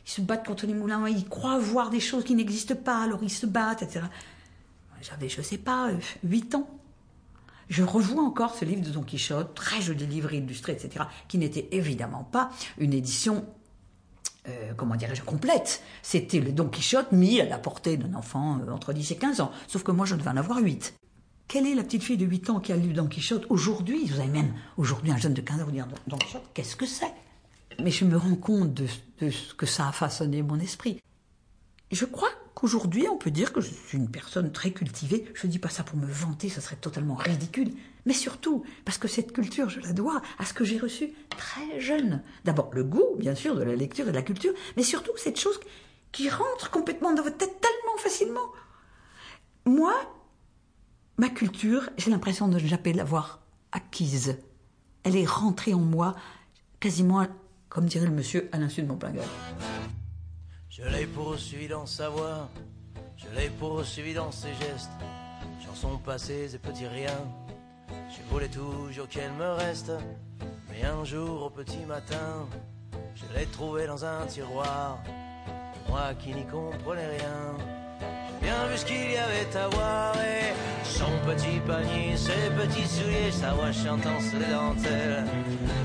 se 0.04 0.21
battent 0.21 0.47
contre 0.47 0.66
les 0.66 0.75
moulins 0.75 1.07
ils 1.09 1.28
croient 1.28 1.59
voir 1.59 1.90
des 1.90 2.00
choses 2.00 2.25
qui 2.25 2.35
n'existent 2.35 2.75
pas, 2.75 3.04
alors 3.04 3.23
ils 3.23 3.30
se 3.30 3.47
battent, 3.47 3.83
etc. 3.83 4.07
J'avais, 5.02 5.28
je 5.28 5.40
sais 5.40 5.59
pas, 5.59 5.90
huit 6.25 6.54
ans. 6.54 6.69
Je 7.70 7.84
revois 7.84 8.24
encore 8.24 8.56
ce 8.56 8.64
livre 8.64 8.82
de 8.82 8.90
Don 8.90 9.02
Quichotte, 9.02 9.54
très 9.54 9.80
joli 9.80 10.04
livre 10.04 10.32
illustré, 10.34 10.72
etc., 10.72 11.04
qui 11.28 11.38
n'était 11.38 11.68
évidemment 11.70 12.24
pas 12.24 12.50
une 12.78 12.92
édition, 12.92 13.46
euh, 14.48 14.74
comment 14.76 14.96
dirais-je, 14.96 15.22
complète. 15.22 15.80
C'était 16.02 16.40
le 16.40 16.50
Don 16.50 16.68
Quichotte 16.68 17.12
mis 17.12 17.40
à 17.40 17.44
la 17.44 17.58
portée 17.58 17.96
d'un 17.96 18.14
enfant 18.14 18.58
euh, 18.58 18.72
entre 18.72 18.92
10 18.92 19.12
et 19.12 19.16
15 19.16 19.40
ans. 19.40 19.52
Sauf 19.68 19.84
que 19.84 19.92
moi, 19.92 20.04
je 20.04 20.16
devais 20.16 20.30
en 20.30 20.36
avoir 20.36 20.58
8. 20.58 20.94
Quelle 21.46 21.64
est 21.64 21.76
la 21.76 21.84
petite 21.84 22.02
fille 22.02 22.16
de 22.16 22.26
8 22.26 22.50
ans 22.50 22.58
qui 22.58 22.72
a 22.72 22.76
lu 22.76 22.92
Don 22.92 23.06
Quichotte 23.06 23.46
aujourd'hui? 23.50 24.04
Vous 24.06 24.18
avez 24.18 24.28
même 24.28 24.52
aujourd'hui 24.76 25.12
un 25.12 25.16
jeune 25.16 25.34
de 25.34 25.40
15 25.40 25.60
ans 25.60 25.64
vous 25.64 25.70
dire 25.70 25.86
Don 26.08 26.18
Quichotte, 26.18 26.50
qu'est-ce 26.52 26.74
que 26.74 26.86
c'est? 26.86 27.14
Mais 27.80 27.92
je 27.92 28.04
me 28.04 28.16
rends 28.16 28.34
compte 28.34 28.74
de, 28.74 28.86
de 29.20 29.30
ce 29.30 29.54
que 29.54 29.66
ça 29.66 29.88
a 29.88 29.92
façonné 29.92 30.42
mon 30.42 30.58
esprit. 30.58 31.00
Je 31.90 32.04
crois 32.04 32.30
qu'aujourd'hui, 32.54 33.09
on 33.09 33.16
peut 33.16 33.32
dire 33.32 33.52
que 33.52 33.61
je 33.61 33.70
suis 33.70 33.99
une 33.99 34.11
personne 34.11 34.52
très 34.52 34.70
cultivée. 34.70 35.25
Je 35.35 35.47
ne 35.47 35.52
dis 35.52 35.59
pas 35.59 35.68
ça 35.68 35.82
pour 35.82 35.97
me 35.99 36.06
vanter, 36.06 36.49
ça 36.49 36.61
serait 36.61 36.76
totalement 36.76 37.16
ridicule. 37.16 37.73
Mais 38.06 38.12
surtout, 38.12 38.64
parce 38.85 38.97
que 38.97 39.09
cette 39.09 39.32
culture, 39.32 39.68
je 39.68 39.80
la 39.80 39.92
dois 39.92 40.23
à 40.38 40.44
ce 40.44 40.54
que 40.54 40.64
j'ai 40.64 40.78
reçu 40.78 41.11
très 41.30 41.80
jeune. 41.80 42.23
D'abord, 42.44 42.70
le 42.73 42.85
goût, 42.85 43.16
bien 43.18 43.35
sûr, 43.35 43.56
de 43.56 43.62
la 43.62 43.75
lecture 43.75 44.06
et 44.06 44.12
de 44.12 44.16
la 44.16 44.23
culture, 44.23 44.52
mais 44.76 44.85
surtout 44.85 45.12
cette 45.16 45.38
chose 45.38 45.59
qui 46.12 46.28
rentre 46.28 46.70
complètement 46.70 47.12
dans 47.12 47.23
votre 47.23 47.38
tête 47.38 47.61
tellement 47.61 47.99
facilement. 47.99 48.52
Moi, 49.64 49.94
ma 51.18 51.28
culture, 51.28 51.90
j'ai 51.97 52.11
l'impression 52.11 52.49
de 52.49 52.54
ne 52.54 52.66
jamais 52.66 52.92
l'avoir 52.92 53.40
acquise. 53.73 54.37
Elle 55.02 55.16
est 55.16 55.26
rentrée 55.26 55.75
en 55.75 55.80
moi 55.80 56.14
quasiment 56.78 57.26
comme 57.68 57.87
dirait 57.87 58.06
le 58.06 58.12
monsieur 58.12 58.49
à 58.52 58.59
l'insu 58.59 58.82
de 58.82 58.88
mon 58.88 58.97
plein 58.97 59.12
Je 60.82 60.88
l'ai 60.88 61.06
poursuivi 61.06 61.68
dans 61.68 61.84
sa 61.84 62.08
voix, 62.08 62.49
je 63.16 63.26
l'ai 63.37 63.50
poursuivi 63.50 64.14
dans 64.14 64.32
ses 64.32 64.49
gestes, 64.54 64.90
chansons 65.62 65.99
passées 65.99 66.54
et 66.54 66.58
petits 66.58 66.87
riens. 66.87 67.26
Je 68.08 68.22
voulais 68.30 68.49
toujours 68.49 69.06
qu'elle 69.08 69.32
me 69.32 69.50
reste, 69.50 69.92
mais 70.70 70.87
un 70.87 71.04
jour 71.04 71.42
au 71.42 71.50
petit 71.50 71.84
matin, 71.87 72.46
je 73.14 73.25
l'ai 73.38 73.44
trouvée 73.46 73.87
dans 73.87 74.04
un 74.06 74.25
tiroir, 74.26 74.99
moi 75.88 76.14
qui 76.18 76.32
n'y 76.32 76.46
comprenais 76.46 77.08
rien. 77.08 77.54
Bien 78.40 78.66
vu 78.68 78.78
ce 78.78 78.87
qu'il 78.87 79.10
y 79.10 79.16
avait 79.18 79.54
à 79.54 79.68
voir. 79.68 80.14
Et 80.16 80.54
son 80.84 81.10
petit 81.26 81.60
panier, 81.66 82.16
ses 82.16 82.50
petits 82.56 82.88
souliers, 82.88 83.30
sa 83.30 83.52
voix 83.52 83.70
chantant 83.70 84.18
sur 84.20 84.38
les 84.38 84.52
dentelles. 84.52 85.25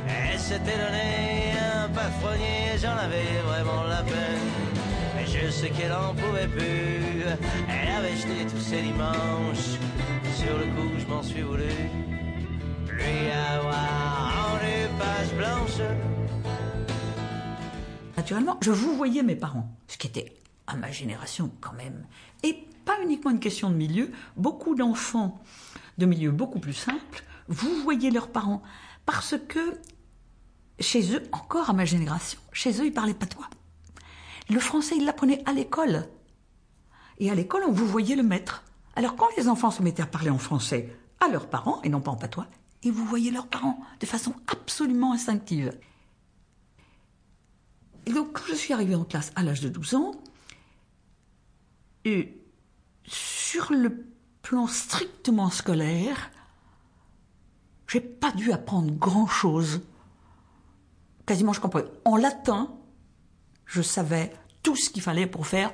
Elle 0.07 0.39
s'était 0.39 0.77
donné 0.77 1.53
un 1.59 1.89
palefrenier, 1.89 2.77
j'en 2.81 2.97
avais 2.97 3.41
vraiment 3.45 3.83
je 5.43 5.49
sais 5.49 5.69
qu'elle 5.69 5.93
en 5.93 6.13
pouvait 6.13 6.47
plus, 6.47 7.23
elle 7.69 7.89
avait 7.89 8.15
jeté 8.15 8.45
tous 8.49 8.61
ses 8.61 8.81
dimanches. 8.81 9.77
Sur 10.35 10.57
le 10.57 10.65
coup, 10.75 10.91
je 10.97 11.05
m'en 11.07 11.23
suis 11.23 11.41
voulu, 11.41 11.63
lui 12.87 13.31
avoir 13.31 14.49
rendu 14.49 14.89
page 14.97 15.33
blanche. 15.35 15.87
Naturellement, 18.17 18.57
je 18.61 18.71
vous 18.71 18.95
voyais 18.95 19.23
mes 19.23 19.35
parents, 19.35 19.69
ce 19.87 19.97
qui 19.97 20.07
était 20.07 20.33
à 20.67 20.75
ma 20.75 20.91
génération 20.91 21.51
quand 21.61 21.73
même. 21.73 22.05
Et 22.43 22.65
pas 22.85 23.01
uniquement 23.03 23.31
une 23.31 23.39
question 23.39 23.69
de 23.69 23.75
milieu, 23.75 24.11
beaucoup 24.37 24.75
d'enfants 24.75 25.41
de 25.97 26.05
milieux 26.05 26.31
beaucoup 26.31 26.59
plus 26.59 26.73
simples, 26.73 27.23
vous 27.47 27.81
voyez 27.83 28.11
leurs 28.11 28.29
parents. 28.29 28.61
Parce 29.05 29.35
que 29.47 29.79
chez 30.79 31.15
eux, 31.15 31.23
encore 31.31 31.69
à 31.69 31.73
ma 31.73 31.85
génération, 31.85 32.39
chez 32.51 32.81
eux, 32.81 32.85
ils 32.85 32.93
parlaient 32.93 33.13
patois. 33.13 33.49
Le 34.49 34.59
français, 34.59 34.95
ils 34.97 35.05
l'apprenaient 35.05 35.43
à 35.45 35.53
l'école. 35.53 36.07
Et 37.17 37.31
à 37.31 37.35
l'école, 37.35 37.63
on 37.67 37.71
vous 37.71 37.87
voyait 37.87 38.15
le 38.15 38.23
maître. 38.23 38.63
Alors 38.95 39.15
quand 39.15 39.27
les 39.37 39.47
enfants 39.49 39.71
se 39.71 39.81
mettaient 39.81 40.03
à 40.03 40.07
parler 40.07 40.29
en 40.29 40.37
français 40.37 40.95
à 41.19 41.27
leurs 41.27 41.49
parents, 41.49 41.81
et 41.83 41.89
non 41.89 42.01
pas 42.01 42.11
en 42.11 42.15
patois, 42.15 42.47
et 42.83 42.91
vous 42.91 43.05
voyez 43.05 43.31
leurs 43.31 43.47
parents 43.47 43.79
de 43.99 44.05
façon 44.05 44.33
absolument 44.47 45.13
instinctive. 45.13 45.77
Et 48.05 48.13
donc, 48.13 48.33
quand 48.33 48.45
je 48.47 48.53
suis 48.53 48.73
arrivée 48.73 48.95
en 48.95 49.03
classe 49.03 49.31
à 49.35 49.43
l'âge 49.43 49.61
de 49.61 49.69
12 49.69 49.95
ans, 49.95 50.11
et 52.03 52.39
sur 53.03 53.73
le 53.73 54.05
plan 54.43 54.67
strictement 54.67 55.49
scolaire, 55.49 56.29
j'ai 57.87 58.01
pas 58.01 58.31
dû 58.31 58.51
apprendre 58.51 58.93
grand 58.93 59.27
chose. 59.27 59.81
Quasiment, 61.25 61.53
je 61.53 61.61
comprenais. 61.61 61.89
En 62.03 62.17
latin, 62.17 62.75
je 63.65 63.81
savais 63.81 64.31
tout 64.63 64.75
ce 64.75 64.89
qu'il 64.89 65.01
fallait 65.01 65.27
pour 65.27 65.47
faire 65.47 65.71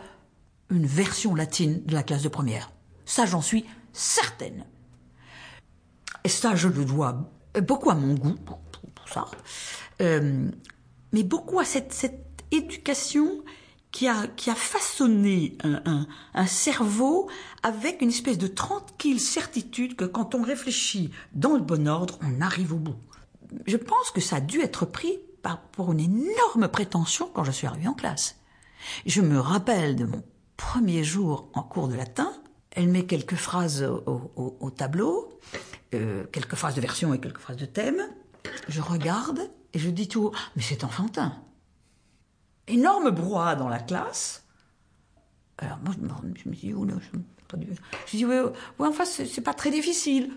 une 0.70 0.86
version 0.86 1.36
latine 1.36 1.84
de 1.86 1.94
la 1.94 2.04
classe 2.04 2.24
de 2.24 2.30
première. 2.30 2.72
Ça, 3.06 3.26
j'en 3.26 3.42
suis 3.42 3.66
certaine. 3.94 4.66
Et 6.24 6.30
ça, 6.30 6.56
je 6.56 6.68
le 6.68 6.86
dois 6.86 7.30
beaucoup 7.62 7.90
à 7.90 7.96
mon 7.96 8.14
goût 8.14 8.36
pour, 8.36 8.60
ça, 9.10 9.26
euh, 10.02 10.50
mais 11.12 11.24
beaucoup 11.24 11.60
à 11.60 11.66
cette, 11.66 11.92
cette 11.92 12.44
éducation 12.52 13.44
qui 13.92 14.08
a, 14.08 14.28
qui 14.28 14.50
a 14.50 14.56
façonné 14.56 15.58
un, 15.64 15.82
un, 15.86 16.08
un, 16.34 16.46
cerveau 16.46 17.30
avec 17.62 18.02
une 18.02 18.10
espèce 18.10 18.38
de 18.38 18.48
tranquille 18.48 19.20
certitude 19.20 19.98
que 19.98 20.06
quand 20.06 20.34
on 20.34 20.42
réfléchit 20.42 21.12
dans 21.34 21.56
le 21.56 21.62
bon 21.62 21.90
ordre, 21.90 22.18
on 22.22 22.40
arrive 22.40 22.74
au 22.74 22.78
bout. 22.78 22.96
Je 23.68 23.76
pense 23.76 24.12
que 24.12 24.22
ça 24.22 24.38
a 24.38 24.42
dû 24.42 24.62
être 24.62 24.86
pris 24.86 25.20
pour 25.72 25.92
une 25.92 26.00
énorme 26.00 26.68
prétention 26.68 27.30
quand 27.34 27.44
je 27.44 27.52
suis 27.52 27.68
arrivée 27.68 27.88
en 27.88 27.94
classe. 27.94 28.38
Je 29.06 29.22
me 29.22 29.40
rappelle 29.40 29.96
de 29.96 30.06
mon 30.06 30.24
premier 30.58 31.04
jour 31.04 31.50
en 31.54 31.64
cours 31.64 31.88
de 31.88 31.96
latin. 31.96 32.32
Elle 32.72 32.88
met 32.88 33.06
quelques 33.06 33.36
phrases 33.36 33.84
au, 33.84 34.32
au, 34.36 34.58
au 34.60 34.70
tableau, 34.72 35.40
euh, 35.94 36.26
quelques 36.32 36.56
phrases 36.56 36.76
de 36.76 36.82
version 36.82 37.14
et 37.14 37.20
quelques 37.20 37.40
phrases 37.40 37.58
de 37.58 37.66
thème. 37.66 38.02
Je 38.68 38.82
regarde 38.82 39.52
et 39.74 39.80
je 39.80 39.90
dis 39.90 40.08
tout 40.08 40.26
haut, 40.26 40.34
mais 40.56 40.62
c'est 40.62 40.84
enfantin 40.84 41.34
énorme 42.68 43.12
brouhaha 43.12 43.56
dans 43.56 43.70
la 43.70 43.80
classe. 43.80 44.46
Alors 45.58 45.78
moi, 45.80 45.94
je 45.94 46.50
me 46.50 46.56
dis, 46.56 46.74
oh 46.74 46.88
je, 46.88 47.20
pas 47.48 47.58
du... 47.58 47.68
je 48.08 48.18
dis, 48.18 48.26
oui, 48.26 48.36
ouais, 48.80 48.88
enfin, 48.88 49.06
c'est 49.06 49.42
pas 49.42 49.54
très 49.54 49.70
difficile. 49.70 50.32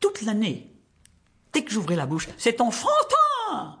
Toute 0.00 0.22
l'année, 0.22 0.71
dès 1.52 1.64
que 1.64 1.70
j'ouvrais 1.70 1.96
la 1.96 2.06
bouche, 2.06 2.28
c'est 2.38 2.60
enfantin 2.60 3.78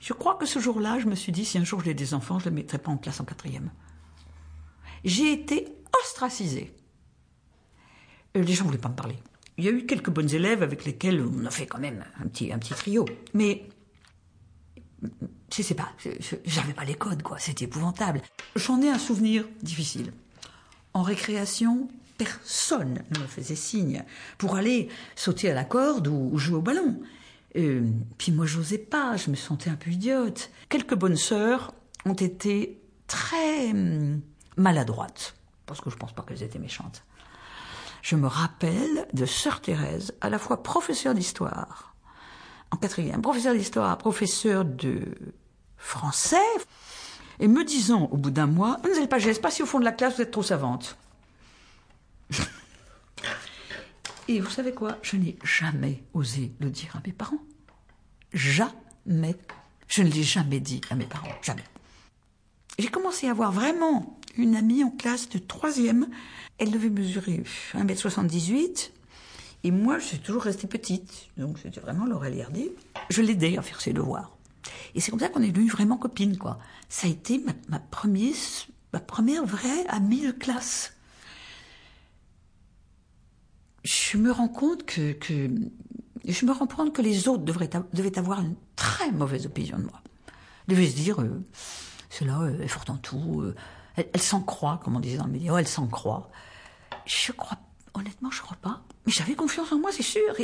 Je 0.00 0.12
crois 0.12 0.36
que 0.36 0.46
ce 0.46 0.58
jour-là, 0.58 0.98
je 1.00 1.06
me 1.06 1.14
suis 1.14 1.32
dit, 1.32 1.44
si 1.44 1.58
un 1.58 1.64
jour 1.64 1.82
j'ai 1.82 1.94
des 1.94 2.14
enfants, 2.14 2.38
je 2.38 2.44
ne 2.48 2.50
les 2.50 2.62
mettrai 2.62 2.78
pas 2.78 2.90
en 2.90 2.96
classe 2.96 3.20
en 3.20 3.24
quatrième. 3.24 3.70
J'ai 5.04 5.32
été 5.32 5.68
ostracisée. 6.00 6.74
Euh, 8.36 8.42
les 8.42 8.52
gens 8.52 8.64
ne 8.64 8.68
voulaient 8.68 8.80
pas 8.80 8.88
me 8.88 8.94
parler. 8.94 9.18
Il 9.58 9.64
y 9.64 9.68
a 9.68 9.70
eu 9.70 9.86
quelques 9.86 10.10
bonnes 10.10 10.32
élèves 10.32 10.62
avec 10.62 10.84
lesquelles 10.84 11.20
on 11.20 11.44
a 11.44 11.50
fait 11.50 11.66
quand 11.66 11.78
même 11.78 12.04
un 12.20 12.26
petit, 12.26 12.52
un 12.52 12.58
petit 12.58 12.74
trio. 12.74 13.06
Mais, 13.32 13.68
je 15.54 15.62
sais 15.62 15.74
pas, 15.74 15.88
j'avais 16.44 16.74
pas 16.74 16.84
les 16.84 16.94
codes, 16.94 17.22
quoi. 17.22 17.38
C'était 17.38 17.64
épouvantable. 17.64 18.20
J'en 18.54 18.82
ai 18.82 18.90
un 18.90 18.98
souvenir 18.98 19.44
difficile. 19.62 20.12
En 20.92 21.02
récréation, 21.02 21.88
personne 22.18 23.02
ne 23.10 23.20
me 23.20 23.26
faisait 23.26 23.56
signe 23.56 24.04
pour 24.38 24.56
aller 24.56 24.88
sauter 25.14 25.50
à 25.50 25.54
la 25.54 25.64
corde 25.64 26.08
ou, 26.08 26.36
jouer 26.38 26.56
au 26.56 26.62
ballon. 26.62 27.00
Euh, 27.56 27.88
puis 28.18 28.32
moi, 28.32 28.46
j'osais 28.46 28.78
pas, 28.78 29.16
je 29.16 29.30
me 29.30 29.36
sentais 29.36 29.70
un 29.70 29.76
peu 29.76 29.90
idiote. 29.90 30.50
Quelques 30.68 30.94
bonnes 30.94 31.16
sœurs 31.16 31.72
ont 32.04 32.14
été 32.14 32.80
très 33.06 33.70
hum, 33.70 34.20
maladroites, 34.56 35.34
parce 35.64 35.80
que 35.80 35.90
je 35.90 35.96
pense 35.96 36.12
pas 36.12 36.22
qu'elles 36.22 36.42
étaient 36.42 36.58
méchantes 36.58 37.02
je 38.06 38.14
me 38.14 38.28
rappelle 38.28 39.08
de 39.14 39.26
Sœur 39.26 39.60
Thérèse, 39.60 40.14
à 40.20 40.30
la 40.30 40.38
fois 40.38 40.62
professeur 40.62 41.12
d'histoire, 41.12 41.96
en 42.70 42.76
quatrième, 42.76 43.20
professeur 43.20 43.52
d'histoire, 43.52 43.98
professeur 43.98 44.64
de 44.64 45.00
français, 45.76 46.36
et 47.40 47.48
me 47.48 47.64
disant 47.64 48.08
au 48.12 48.16
bout 48.16 48.30
d'un 48.30 48.46
mois, 48.46 48.76
Mademoiselle 48.76 49.08
Pagès, 49.08 49.40
passez 49.40 49.64
au 49.64 49.66
fond 49.66 49.80
de 49.80 49.84
la 49.84 49.90
classe, 49.90 50.14
vous 50.14 50.22
êtes 50.22 50.30
trop 50.30 50.44
savante. 50.44 50.96
et 54.28 54.40
vous 54.40 54.50
savez 54.50 54.72
quoi? 54.72 54.98
Je 55.02 55.16
n'ai 55.16 55.36
jamais 55.44 56.02
osé 56.14 56.52
le 56.60 56.70
dire 56.70 56.96
à 56.96 57.00
mes 57.06 57.12
parents. 57.12 57.42
Jamais. 58.32 59.36
Je 59.88 60.02
ne 60.02 60.08
l'ai 60.08 60.22
jamais 60.22 60.60
dit 60.60 60.80
à 60.90 60.94
mes 60.94 61.06
parents. 61.06 61.34
Jamais. 61.42 61.64
J'ai 62.78 62.88
commencé 62.88 63.28
à 63.28 63.30
avoir 63.30 63.52
vraiment 63.52 64.18
une 64.36 64.56
amie 64.56 64.84
en 64.84 64.90
classe 64.90 65.28
de 65.28 65.38
troisième. 65.38 66.08
Elle 66.58 66.70
devait 66.70 66.90
mesurer 66.90 67.42
1m78. 67.74 68.90
Et 69.64 69.70
moi, 69.70 69.98
je 69.98 70.04
suis 70.04 70.18
toujours 70.18 70.42
restée 70.42 70.66
petite. 70.66 71.28
Donc, 71.36 71.58
c'était 71.58 71.80
vraiment 71.80 72.06
Laurel 72.06 72.40
Hardy. 72.40 72.70
Je 73.10 73.22
l'aidais 73.22 73.56
à 73.56 73.62
faire 73.62 73.80
ses 73.80 73.92
devoirs. 73.92 74.36
Et 74.94 75.00
c'est 75.00 75.10
comme 75.10 75.20
ça 75.20 75.28
qu'on 75.28 75.42
est 75.42 75.50
devenus 75.50 75.72
vraiment 75.72 75.96
copines. 75.96 76.38
Ça 76.88 77.06
a 77.06 77.10
été 77.10 77.38
ma, 77.38 77.52
ma 77.68 79.00
première 79.00 79.44
vraie 79.44 79.86
amie 79.88 80.26
de 80.26 80.32
classe. 80.32 80.95
Je 83.86 84.16
me 84.16 84.32
rends 84.32 84.48
compte 84.48 84.84
que, 84.84 85.12
que 85.12 85.48
je 86.24 86.44
me 86.44 86.50
rends 86.50 86.66
compte 86.66 86.92
que 86.92 87.02
les 87.02 87.28
autres 87.28 87.44
devraient, 87.44 87.70
devaient 87.92 88.18
avoir 88.18 88.40
une 88.40 88.56
très 88.74 89.12
mauvaise 89.12 89.46
opinion 89.46 89.78
de 89.78 89.84
moi. 89.84 90.02
Ils 90.66 90.74
devaient 90.74 90.88
se 90.88 90.96
dire, 90.96 91.22
euh, 91.22 91.40
cela 92.10 92.40
euh, 92.40 92.60
est 92.62 92.66
fort 92.66 92.82
en 92.88 92.96
tout, 92.96 93.42
euh, 93.42 93.54
elle, 93.94 94.20
s'en 94.20 94.40
croit, 94.40 94.80
comme 94.82 94.96
on 94.96 95.00
disait 95.00 95.18
dans 95.18 95.26
le 95.26 95.30
milieu, 95.30 95.56
elle 95.56 95.68
s'en 95.68 95.86
croit. 95.86 96.32
Je 97.04 97.30
crois, 97.30 97.58
honnêtement, 97.94 98.32
je 98.32 98.42
crois 98.42 98.56
pas. 98.60 98.82
Mais 99.06 99.12
j'avais 99.12 99.36
confiance 99.36 99.70
en 99.70 99.78
moi, 99.78 99.92
c'est 99.92 100.02
sûr. 100.02 100.34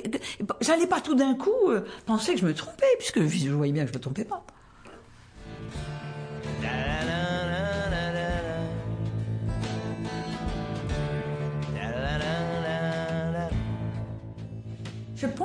J'allais 0.61 0.87
pas 0.87 1.01
tout 1.01 1.17
d'un 1.17 1.35
coup 1.35 1.51
euh, 1.69 1.85
penser 2.07 2.35
que 2.35 2.41
je 2.41 2.47
me 2.47 2.55
trompais, 2.55 2.87
puisque 3.01 3.27
je 3.27 3.51
voyais 3.51 3.73
bien 3.73 3.83
que 3.85 3.91
je 3.91 3.97
me 3.97 4.01
trompais 4.01 4.25
pas. 4.25 4.47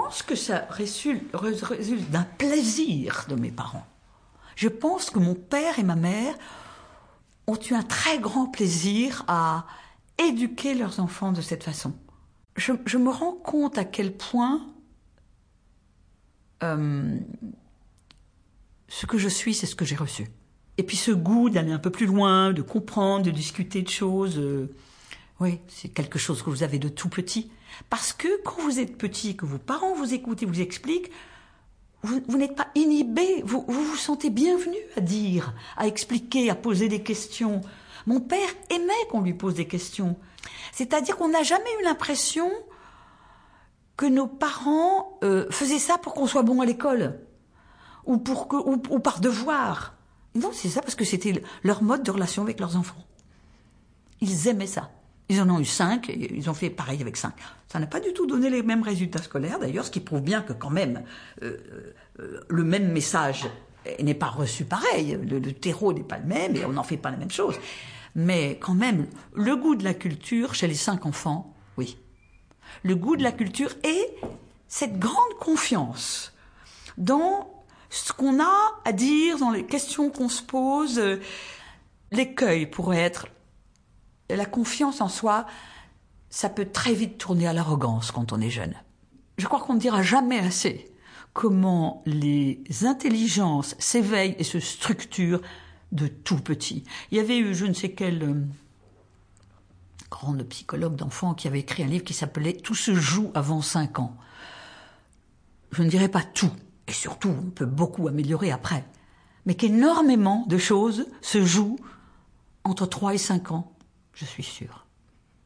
Pense 0.07 0.23
que 0.23 0.35
ça 0.35 0.65
résulte 0.69 1.35
d'un 2.09 2.23
plaisir 2.23 3.25
de 3.27 3.35
mes 3.35 3.51
parents. 3.51 3.85
Je 4.55 4.69
pense 4.69 5.09
que 5.09 5.19
mon 5.19 5.35
père 5.35 5.79
et 5.79 5.83
ma 5.83 5.97
mère 5.97 6.33
ont 7.45 7.59
eu 7.69 7.73
un 7.73 7.83
très 7.83 8.17
grand 8.17 8.45
plaisir 8.45 9.25
à 9.27 9.65
éduquer 10.17 10.75
leurs 10.75 11.01
enfants 11.01 11.33
de 11.33 11.41
cette 11.41 11.65
façon. 11.65 11.93
Je, 12.55 12.97
me 12.97 13.09
rends 13.09 13.33
compte 13.33 13.77
à 13.77 13.83
quel 13.83 14.15
point 14.15 14.65
euh, 16.63 17.19
ce 18.87 19.05
que 19.07 19.17
je 19.17 19.27
suis, 19.27 19.53
c'est 19.53 19.67
ce 19.67 19.75
que 19.75 19.83
j'ai 19.83 19.97
reçu. 19.97 20.29
Et 20.77 20.83
puis 20.83 20.95
ce 20.95 21.11
goût 21.11 21.49
d'aller 21.49 21.73
un 21.73 21.79
peu 21.79 21.91
plus 21.91 22.05
loin, 22.05 22.53
de 22.53 22.61
comprendre, 22.61 23.25
de 23.25 23.31
discuter 23.31 23.81
de 23.81 23.89
choses, 23.89 24.39
euh, 24.39 24.73
Oui, 25.41 25.59
c'est 25.67 25.89
quelque 25.89 26.17
chose 26.17 26.43
que 26.43 26.49
vous 26.49 26.63
avez 26.63 26.79
de 26.79 26.87
tout 26.87 27.09
petit. 27.09 27.51
Parce 27.89 28.13
que 28.13 28.27
quand 28.43 28.61
vous 28.61 28.79
êtes 28.79 28.97
petit, 28.97 29.35
que 29.35 29.45
vos 29.45 29.57
parents 29.57 29.93
vous 29.93 30.13
écoutent 30.13 30.43
et 30.43 30.45
vous 30.45 30.61
expliquent, 30.61 31.11
vous, 32.03 32.37
n'êtes 32.37 32.55
pas 32.55 32.67
inhibé, 32.75 33.41
vous, 33.43 33.65
vous 33.67 33.95
sentez 33.95 34.29
bienvenu 34.29 34.77
à 34.95 35.01
dire, 35.01 35.53
à 35.75 35.87
expliquer, 35.87 36.49
à 36.49 36.55
poser 36.55 36.87
des 36.87 37.03
questions. 37.03 37.61
Mon 38.05 38.21
père 38.21 38.49
aimait 38.69 38.93
qu'on 39.09 39.21
lui 39.21 39.33
pose 39.33 39.55
des 39.55 39.67
questions. 39.67 40.15
C'est-à-dire 40.71 41.17
qu'on 41.17 41.29
n'a 41.29 41.43
jamais 41.43 41.69
eu 41.81 41.83
l'impression 41.83 42.51
que 43.97 44.05
nos 44.05 44.27
parents 44.27 45.17
euh, 45.23 45.47
faisaient 45.49 45.79
ça 45.79 45.97
pour 45.97 46.13
qu'on 46.13 46.27
soit 46.27 46.43
bon 46.43 46.61
à 46.61 46.65
l'école 46.65 47.19
ou 48.05 48.17
pour 48.17 48.47
que 48.47 48.55
ou, 48.55 48.99
par 48.99 49.19
devoir. 49.19 49.95
Non, 50.35 50.51
c'est 50.53 50.69
ça 50.69 50.81
parce 50.81 50.95
que 50.95 51.03
c'était 51.03 51.43
leur 51.63 51.81
mode 51.81 52.03
de 52.03 52.11
relation 52.11 52.43
avec 52.43 52.59
leurs 52.59 52.77
enfants. 52.77 53.03
Ils 54.21 54.47
aimaient 54.47 54.67
ça. 54.67 54.91
Ils 55.29 55.41
en 55.41 55.49
ont 55.49 55.59
eu 55.59 55.65
cinq, 55.65 56.09
ils 56.09 56.49
ont 56.49 56.53
fait 56.53 56.69
pareil 56.69 57.01
avec 57.01 57.17
cinq. 57.17 57.33
Ça 57.67 57.79
n'a 57.79 57.87
pas 57.87 57.99
du 57.99 58.13
tout 58.13 58.25
donné 58.25 58.49
les 58.49 58.63
mêmes 58.63 58.83
résultats 58.83 59.21
scolaires, 59.21 59.59
d'ailleurs, 59.59 59.85
ce 59.85 59.91
qui 59.91 59.99
prouve 59.99 60.21
bien 60.21 60.41
que 60.41 60.53
quand 60.53 60.69
même 60.69 61.03
euh, 61.43 61.57
euh, 62.19 62.39
le 62.47 62.63
même 62.63 62.91
message 62.91 63.45
n'est 64.01 64.13
pas 64.13 64.27
reçu 64.27 64.63
pareil. 64.63 65.19
Le, 65.29 65.39
le 65.39 65.53
terreau 65.53 65.91
n'est 65.93 66.03
pas 66.03 66.17
le 66.17 66.25
même 66.25 66.55
et 66.55 66.65
on 66.65 66.73
n'en 66.73 66.83
fait 66.83 66.97
pas 66.97 67.11
la 67.11 67.17
même 67.17 67.31
chose. 67.31 67.55
Mais 68.15 68.57
quand 68.59 68.73
même, 68.73 69.07
le 69.33 69.55
goût 69.55 69.75
de 69.75 69.83
la 69.83 69.93
culture 69.93 70.55
chez 70.55 70.67
les 70.67 70.75
cinq 70.75 71.05
enfants, 71.05 71.53
oui. 71.77 71.97
Le 72.83 72.95
goût 72.95 73.15
de 73.15 73.23
la 73.23 73.31
culture 73.31 73.71
et 73.83 74.07
cette 74.67 74.97
grande 74.97 75.33
confiance 75.39 76.33
dans 76.97 77.49
ce 77.89 78.11
qu'on 78.13 78.41
a 78.41 78.81
à 78.85 78.91
dire, 78.91 79.37
dans 79.37 79.51
les 79.51 79.65
questions 79.65 80.09
qu'on 80.09 80.29
se 80.29 80.41
pose. 80.41 81.01
L'écueil 82.11 82.65
pourrait 82.65 82.99
être 83.01 83.27
la 84.35 84.45
confiance 84.45 85.01
en 85.01 85.07
soi, 85.07 85.45
ça 86.29 86.49
peut 86.49 86.65
très 86.65 86.93
vite 86.93 87.17
tourner 87.17 87.47
à 87.47 87.53
l'arrogance 87.53 88.11
quand 88.11 88.33
on 88.33 88.41
est 88.41 88.49
jeune. 88.49 88.73
Je 89.37 89.45
crois 89.45 89.59
qu'on 89.59 89.75
ne 89.75 89.79
dira 89.79 90.01
jamais 90.01 90.39
assez 90.39 90.91
comment 91.33 92.01
les 92.07 92.63
intelligences 92.81 93.75
s'éveillent 93.77 94.35
et 94.39 94.43
se 94.43 94.59
structurent 94.59 95.41
de 95.91 96.07
tout 96.07 96.37
petit. 96.39 96.83
Il 97.11 97.17
y 97.17 97.19
avait 97.19 97.37
eu 97.37 97.53
je 97.53 97.65
ne 97.65 97.73
sais 97.73 97.91
quel 97.91 98.23
euh, 98.23 98.45
grande 100.09 100.43
psychologue 100.43 100.95
d'enfants 100.95 101.35
qui 101.35 101.47
avait 101.47 101.59
écrit 101.59 101.83
un 101.83 101.87
livre 101.87 102.03
qui 102.03 102.15
s'appelait 102.15 102.53
Tout 102.53 102.75
se 102.75 102.95
joue 102.95 103.31
avant 103.35 103.61
cinq 103.61 103.99
ans. 103.99 104.17
Je 105.71 105.83
ne 105.83 105.89
dirais 105.89 106.09
pas 106.09 106.23
tout, 106.23 106.51
et 106.87 106.91
surtout 106.91 107.29
on 107.29 107.51
peut 107.51 107.65
beaucoup 107.65 108.07
améliorer 108.07 108.51
après, 108.51 108.83
mais 109.45 109.53
qu'énormément 109.53 110.43
de 110.47 110.57
choses 110.57 111.05
se 111.21 111.45
jouent 111.45 111.77
entre 112.63 112.87
trois 112.87 113.13
et 113.13 113.19
cinq 113.19 113.51
ans 113.51 113.76
je 114.17 114.25
suis 114.25 114.43
sûre. 114.43 114.85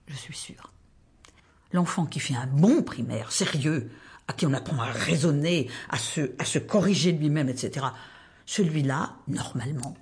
Je 0.07 0.15
suis 0.15 0.35
sûre. 0.35 0.71
L'enfant 1.73 2.05
qui 2.05 2.19
fait 2.19 2.35
un 2.35 2.47
bon 2.47 2.83
primaire, 2.83 3.31
sérieux, 3.31 3.91
à 4.27 4.33
qui 4.33 4.45
on 4.45 4.53
apprend 4.53 4.79
à 4.79 4.91
raisonner, 4.91 5.69
à 5.89 5.97
se, 5.97 6.31
à 6.39 6.45
se 6.45 6.57
corriger 6.59 7.11
de 7.11 7.19
lui-même, 7.19 7.49
etc., 7.49 7.87
celui-là, 8.45 9.15
normalement, 9.27 9.95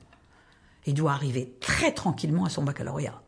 il 0.85 0.93
doit 0.93 1.13
arriver 1.13 1.55
très 1.59 1.91
tranquillement 1.93 2.45
à 2.45 2.49
son 2.49 2.63
baccalauréat. 2.63 3.21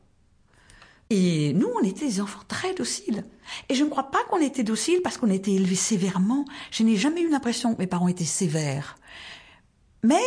Et 1.09 1.53
nous, 1.53 1.69
on 1.79 1.83
était 1.83 2.05
des 2.05 2.21
enfants 2.21 2.43
très 2.47 2.73
dociles. 2.73 3.25
Et 3.67 3.75
je 3.75 3.83
ne 3.83 3.89
crois 3.89 4.11
pas 4.11 4.23
qu'on 4.29 4.39
était 4.39 4.63
dociles 4.63 5.01
parce 5.03 5.17
qu'on 5.17 5.29
était 5.29 5.51
élevés 5.51 5.75
sévèrement. 5.75 6.45
Je 6.71 6.83
n'ai 6.83 6.95
jamais 6.95 7.21
eu 7.21 7.29
l'impression 7.29 7.73
que 7.73 7.79
mes 7.79 7.87
parents 7.87 8.07
étaient 8.07 8.23
sévères. 8.23 8.97
Mais 10.03 10.23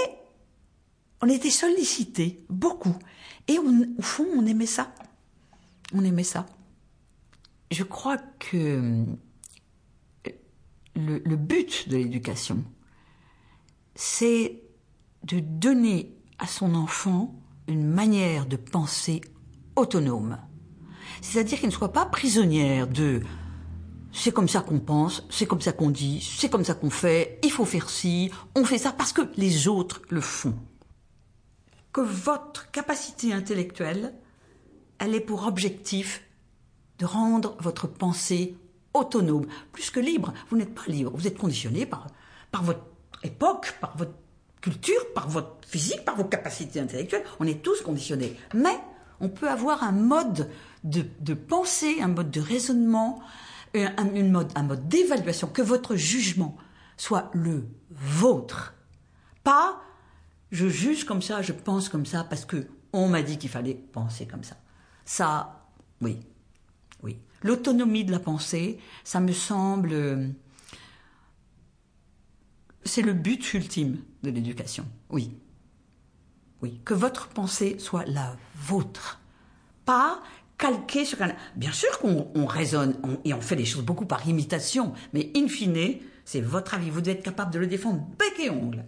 on 1.23 1.29
était 1.29 1.51
sollicités, 1.51 2.45
beaucoup. 2.51 2.95
Et 3.49 3.59
au 3.59 4.03
fond, 4.03 4.27
on 4.37 4.47
aimait 4.47 4.67
ça. 4.67 4.95
On 5.93 6.05
aimait 6.05 6.25
ça. 6.25 6.47
Je 7.71 7.83
crois 7.83 8.19
que 8.39 8.57
euh, 8.57 9.05
le, 10.97 11.19
le 11.19 11.37
but 11.37 11.89
de 11.89 11.97
l'éducation, 11.97 12.65
c'est 13.95 14.63
de 15.25 15.41
donner 15.41 16.15
à 16.39 16.47
son 16.47 16.75
enfant 16.75 17.35
une 17.69 17.87
manière 17.87 18.47
de 18.47 18.57
penser 18.57 19.21
autonome. 19.77 20.39
C'est-à-dire 21.21 21.59
qu'il 21.59 21.69
ne 21.69 21.73
soit 21.73 21.93
pas 21.93 22.07
prisonnière 22.07 22.87
de 22.87 23.23
c'est 24.13 24.31
comme 24.31 24.49
ça 24.49 24.61
qu'on 24.61 24.79
pense, 24.79 25.27
c'est 25.29 25.47
comme 25.47 25.61
ça 25.61 25.73
qu'on 25.73 25.91
dit, 25.91 26.21
c'est 26.21 26.49
comme 26.49 26.65
ça 26.65 26.75
qu'on 26.75 26.91
fait, 26.91 27.41
il 27.43 27.51
faut 27.51 27.65
faire 27.65 27.91
ci, 27.91 28.31
on 28.55 28.65
fait 28.65 28.79
ça 28.79 28.93
parce 28.93 29.13
que 29.13 29.23
les 29.37 29.67
autres 29.67 30.03
le 30.09 30.21
font 30.21 30.55
que 31.95 32.01
votre 32.01 32.71
capacité 32.73 33.33
intellectuelle, 33.33 34.13
elle 34.99 35.15
est 35.15 35.21
pour 35.21 35.47
objectif 35.47 36.25
de 36.99 37.07
rendre 37.07 37.57
votre 37.61 37.87
pensée 37.87 38.59
autonome, 38.93 39.47
plus 39.73 39.91
que 39.91 40.01
libre. 40.01 40.35
Vous 40.51 40.57
n'êtes 40.57 40.75
pas 40.75 40.85
libre, 40.89 41.13
vous 41.15 41.27
êtes 41.27 41.39
conditionné 41.39 41.87
par, 41.87 42.09
par 42.51 42.65
votre 42.65 42.83
époque, 43.23 43.75
par 43.81 43.97
votre 43.97 44.13
culture, 44.61 45.13
par 45.15 45.29
votre 45.29 45.57
physique, 45.67 46.05
par 46.05 46.17
vos 46.17 46.25
capacités 46.25 46.81
intellectuelles. 46.81 47.25
On 47.39 47.47
est 47.47 47.63
tous 47.63 47.81
conditionnés. 47.81 48.37
Mais 48.55 48.77
on 49.21 49.29
peut 49.29 49.49
avoir 49.49 49.85
un 49.85 49.93
mode 49.93 50.51
de, 50.83 51.05
de 51.21 51.35
pensée, 51.35 52.01
un 52.01 52.09
mode 52.09 52.31
de 52.31 52.41
raisonnement, 52.41 53.23
un, 53.75 54.15
une 54.15 54.33
mode, 54.33 54.51
un 54.57 54.65
mode 54.65 54.89
d'évaluation, 54.89 55.47
que 55.47 55.63
votre 55.63 55.95
jugement 55.95 56.57
soit 56.97 57.31
le 57.35 57.69
vôtre. 57.91 58.75
Pas 59.45 59.81
je 60.51 60.69
juge 60.69 61.05
comme 61.05 61.23
ça, 61.23 61.43
je 61.43 61.53
pense 61.53 61.89
comme 61.89 62.07
ça 62.07 62.25
parce 62.25 62.45
que 62.45 62.67
on 62.93 63.09
m'a 63.09 63.23
dit 63.23 63.39
qu'il 63.39 63.51
fallait 63.51 63.75
penser 63.75 64.27
comme 64.27 64.45
ça. 64.45 64.57
Ça, 65.05 65.67
oui, 66.01 66.21
oui. 67.03 67.19
L'autonomie 67.43 68.05
de 68.05 68.13
la 68.13 68.21
pensée, 68.21 68.79
ça 69.03 69.21
me 69.21 69.33
semble, 69.33 69.91
euh, 69.93 70.29
c'est 72.85 73.03
le 73.03 73.13
but 73.13 73.53
ultime 73.55 73.99
de 74.23 74.31
l'éducation. 74.31 74.87
Oui, 75.11 75.37
oui. 76.63 76.81
Que 76.85 76.95
votre 76.95 77.29
pensée 77.29 77.79
soit 77.79 78.05
la 78.07 78.37
vôtre, 78.55 79.21
pas 79.85 80.23
calquée 80.57 81.05
sur 81.05 81.21
un. 81.23 81.33
Bien 81.57 81.73
sûr 81.73 81.99
qu'on 81.99 82.47
raisonne 82.47 82.97
et 83.25 83.35
on 83.35 83.41
fait 83.41 83.57
des 83.57 83.65
choses 83.65 83.85
beaucoup 83.85 84.07
par 84.07 84.27
imitation, 84.29 84.95
mais 85.13 85.33
in 85.37 85.49
fine, 85.49 85.99
c'est 86.25 86.41
votre 86.41 86.75
avis. 86.75 86.91
Vous 86.91 87.01
devez 87.01 87.13
être 87.13 87.25
capable 87.25 87.53
de 87.53 87.59
le 87.59 87.67
défendre 87.67 88.07
bec 88.19 88.39
et 88.39 88.51
ongle. 88.51 88.85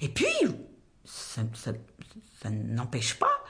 Et 0.00 0.08
puis, 0.08 0.26
ça, 1.04 1.42
n'empêche 2.50 3.18
pas 3.18 3.44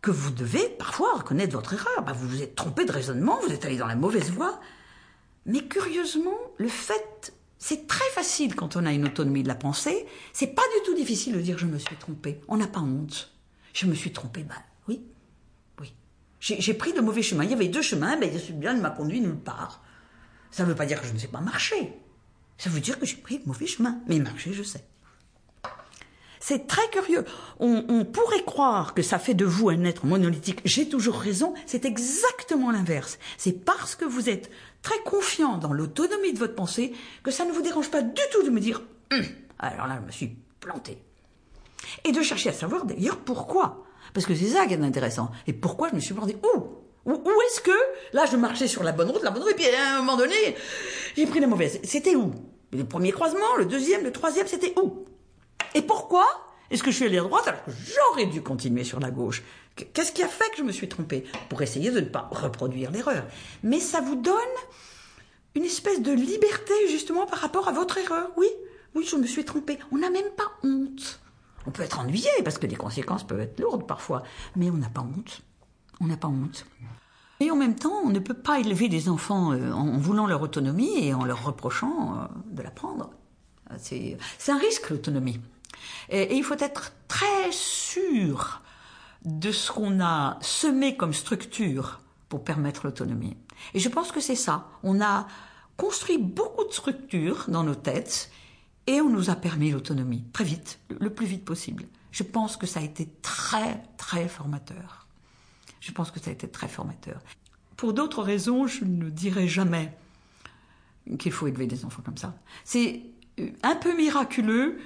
que 0.00 0.10
vous 0.10 0.30
devez 0.30 0.68
parfois 0.78 1.14
reconnaître 1.14 1.52
votre 1.52 1.74
erreur. 1.74 2.02
Bah, 2.04 2.12
vous 2.12 2.28
vous 2.28 2.42
êtes 2.42 2.54
trompé 2.54 2.84
de 2.84 2.92
raisonnement, 2.92 3.38
vous 3.40 3.52
êtes 3.52 3.64
allé 3.64 3.76
dans 3.76 3.86
la 3.86 3.96
mauvaise 3.96 4.30
voie. 4.30 4.60
Mais 5.46 5.64
curieusement, 5.66 6.36
le 6.58 6.68
fait, 6.68 7.32
c'est 7.58 7.86
très 7.86 8.08
facile 8.10 8.54
quand 8.54 8.76
on 8.76 8.84
a 8.86 8.92
une 8.92 9.06
autonomie 9.06 9.42
de 9.42 9.48
la 9.48 9.54
pensée. 9.54 10.06
C'est 10.32 10.48
pas 10.48 10.62
du 10.76 10.84
tout 10.84 10.96
difficile 10.96 11.34
de 11.34 11.40
dire 11.40 11.58
je 11.58 11.66
me 11.66 11.78
suis 11.78 11.96
trompé. 11.96 12.40
On 12.48 12.56
n'a 12.56 12.66
pas 12.66 12.80
honte. 12.80 13.32
Je 13.72 13.86
me 13.86 13.94
suis 13.94 14.12
trompé. 14.12 14.42
Bah 14.42 14.56
oui, 14.88 15.02
oui. 15.80 15.92
J'ai 16.40 16.74
pris 16.74 16.92
de 16.92 17.00
mauvais 17.00 17.22
chemins. 17.22 17.44
Il 17.44 17.50
y 17.50 17.54
avait 17.54 17.68
deux 17.68 17.82
chemins, 17.82 18.16
mais 18.16 18.36
suis 18.38 18.52
bien 18.52 18.74
ne 18.74 18.80
m'a 18.80 18.90
conduit 18.90 19.20
nulle 19.20 19.36
part. 19.36 19.82
Ça 20.50 20.64
ne 20.64 20.68
veut 20.68 20.74
pas 20.74 20.86
dire 20.86 21.00
que 21.00 21.06
je 21.06 21.12
ne 21.12 21.18
sais 21.18 21.28
pas 21.28 21.40
marcher. 21.40 21.92
Ça 22.58 22.68
veut 22.68 22.80
dire 22.80 22.98
que 22.98 23.06
j'ai 23.06 23.16
pris 23.16 23.38
de 23.38 23.46
mauvais 23.46 23.66
chemins. 23.66 24.00
Mais 24.06 24.18
marcher, 24.18 24.52
je 24.52 24.62
sais. 24.62 24.84
C'est 26.44 26.66
très 26.66 26.88
curieux. 26.90 27.24
On, 27.60 28.04
pourrait 28.04 28.42
croire 28.44 28.94
que 28.94 29.02
ça 29.02 29.20
fait 29.20 29.32
de 29.32 29.44
vous 29.44 29.68
un 29.68 29.84
être 29.84 30.04
monolithique. 30.04 30.60
J'ai 30.64 30.88
toujours 30.88 31.14
raison. 31.14 31.54
C'est 31.66 31.84
exactement 31.84 32.72
l'inverse. 32.72 33.20
C'est 33.38 33.64
parce 33.64 33.94
que 33.94 34.04
vous 34.04 34.28
êtes 34.28 34.50
très 34.82 34.98
confiant 35.04 35.56
dans 35.56 35.72
l'autonomie 35.72 36.32
de 36.32 36.40
votre 36.40 36.56
pensée 36.56 36.94
que 37.22 37.30
ça 37.30 37.44
ne 37.44 37.52
vous 37.52 37.62
dérange 37.62 37.92
pas 37.92 38.02
du 38.02 38.20
tout 38.32 38.42
de 38.42 38.50
me 38.50 38.58
dire 38.58 38.82
hum, 39.12 39.22
alors 39.60 39.86
là, 39.86 39.98
je 40.00 40.06
me 40.06 40.10
suis 40.10 40.36
planté. 40.58 40.98
Et 42.04 42.10
de 42.10 42.20
chercher 42.22 42.48
à 42.48 42.52
savoir 42.52 42.86
d'ailleurs 42.86 43.18
pourquoi. 43.18 43.84
Parce 44.12 44.26
que 44.26 44.34
c'est 44.34 44.48
ça 44.48 44.66
qui 44.66 44.74
est 44.74 44.82
intéressant. 44.82 45.30
Et 45.46 45.52
pourquoi 45.52 45.90
je 45.90 45.94
me 45.94 46.00
suis 46.00 46.12
planté 46.12 46.36
Où? 46.42 46.58
Où, 47.04 47.12
où 47.12 47.42
est-ce 47.46 47.60
que 47.60 47.70
là 48.12 48.24
je 48.26 48.36
marchais 48.36 48.66
sur 48.66 48.82
la 48.82 48.90
bonne 48.90 49.10
route, 49.10 49.22
la 49.22 49.30
bonne 49.30 49.42
route, 49.42 49.52
et 49.52 49.54
puis 49.54 49.66
à 49.68 49.94
un 49.94 49.98
moment 49.98 50.16
donné, 50.16 50.56
j'ai 51.16 51.26
pris 51.26 51.38
la 51.38 51.46
mauvaise. 51.46 51.78
C'était 51.84 52.16
où? 52.16 52.32
Le 52.72 52.82
premier 52.82 53.12
croisement, 53.12 53.56
le 53.58 53.66
deuxième, 53.66 54.02
le 54.02 54.10
troisième, 54.10 54.48
c'était 54.48 54.74
où? 54.82 55.04
Et 55.74 55.82
pourquoi 55.82 56.26
est-ce 56.70 56.82
que 56.82 56.90
je 56.90 56.96
suis 56.96 57.04
allé 57.04 57.18
à 57.18 57.22
droite 57.22 57.46
alors 57.46 57.62
que 57.64 57.70
j'aurais 57.70 58.26
dû 58.26 58.42
continuer 58.42 58.82
sur 58.82 58.98
la 58.98 59.10
gauche? 59.10 59.42
Qu'est-ce 59.76 60.12
qui 60.12 60.22
a 60.22 60.28
fait 60.28 60.48
que 60.50 60.56
je 60.56 60.62
me 60.62 60.72
suis 60.72 60.88
trompée? 60.88 61.24
Pour 61.50 61.60
essayer 61.60 61.90
de 61.90 62.00
ne 62.00 62.06
pas 62.06 62.28
reproduire 62.30 62.90
l'erreur. 62.90 63.24
Mais 63.62 63.78
ça 63.78 64.00
vous 64.00 64.16
donne 64.16 64.34
une 65.54 65.64
espèce 65.64 66.00
de 66.00 66.12
liberté 66.12 66.72
justement 66.88 67.26
par 67.26 67.40
rapport 67.40 67.68
à 67.68 67.72
votre 67.72 67.98
erreur. 67.98 68.30
Oui, 68.38 68.46
oui, 68.94 69.04
je 69.04 69.16
me 69.16 69.26
suis 69.26 69.44
trompée. 69.44 69.78
On 69.92 69.98
n'a 69.98 70.08
même 70.08 70.30
pas 70.36 70.50
honte. 70.62 71.20
On 71.66 71.70
peut 71.70 71.82
être 71.82 72.00
ennuyé 72.00 72.30
parce 72.42 72.56
que 72.56 72.66
les 72.66 72.76
conséquences 72.76 73.26
peuvent 73.26 73.40
être 73.40 73.60
lourdes 73.60 73.86
parfois, 73.86 74.22
mais 74.56 74.70
on 74.70 74.76
n'a 74.76 74.88
pas 74.88 75.02
honte. 75.02 75.42
On 76.00 76.06
n'a 76.06 76.16
pas 76.16 76.28
honte. 76.28 76.64
Et 77.40 77.50
en 77.50 77.56
même 77.56 77.74
temps, 77.74 78.00
on 78.02 78.08
ne 78.08 78.18
peut 78.18 78.34
pas 78.34 78.60
élever 78.60 78.88
des 78.88 79.08
enfants 79.08 79.52
euh, 79.52 79.72
en 79.72 79.98
voulant 79.98 80.26
leur 80.26 80.42
autonomie 80.42 81.04
et 81.04 81.12
en 81.12 81.24
leur 81.24 81.44
reprochant 81.44 82.14
euh, 82.14 82.26
de 82.50 82.62
la 82.62 82.70
prendre. 82.70 83.10
C'est 83.78 84.18
un 84.48 84.58
risque 84.58 84.90
l'autonomie. 84.90 85.40
Et, 86.08 86.36
il 86.36 86.44
faut 86.44 86.58
être 86.58 86.92
très 87.08 87.50
sûr 87.50 88.62
de 89.24 89.52
ce 89.52 89.70
qu'on 89.70 90.00
a 90.00 90.38
semé 90.40 90.96
comme 90.96 91.12
structure 91.12 92.00
pour 92.28 92.44
permettre 92.44 92.86
l'autonomie. 92.86 93.36
Et 93.74 93.78
je 93.78 93.88
pense 93.88 94.10
que 94.10 94.20
c'est 94.20 94.36
ça. 94.36 94.68
On 94.82 95.00
a 95.00 95.26
construit 95.76 96.18
beaucoup 96.18 96.64
de 96.64 96.72
structures 96.72 97.44
dans 97.48 97.62
nos 97.62 97.74
têtes 97.74 98.30
et 98.86 99.00
on 99.00 99.08
nous 99.08 99.30
a 99.30 99.36
permis 99.36 99.70
l'autonomie 99.70 100.24
très 100.32 100.44
vite, 100.44 100.80
le 100.98 101.10
plus 101.10 101.26
vite 101.26 101.44
possible. 101.44 101.84
Je 102.10 102.24
pense 102.24 102.56
que 102.56 102.66
ça 102.66 102.80
a 102.80 102.82
été 102.82 103.08
très, 103.22 103.82
très 103.96 104.28
formateur. 104.28 105.06
Je 105.80 105.92
pense 105.92 106.10
que 106.10 106.20
ça 106.20 106.30
a 106.30 106.32
été 106.32 106.48
très 106.48 106.68
formateur. 106.68 107.20
Pour 107.76 107.92
d'autres 107.94 108.22
raisons, 108.22 108.66
je 108.66 108.84
ne 108.84 109.08
dirai 109.08 109.48
jamais 109.48 109.96
qu'il 111.18 111.32
faut 111.32 111.46
élever 111.46 111.66
des 111.66 111.84
enfants 111.84 112.02
comme 112.04 112.16
ça. 112.16 112.34
C'est 112.64 113.02
un 113.62 113.76
peu 113.76 113.96
miraculeux 113.96 114.78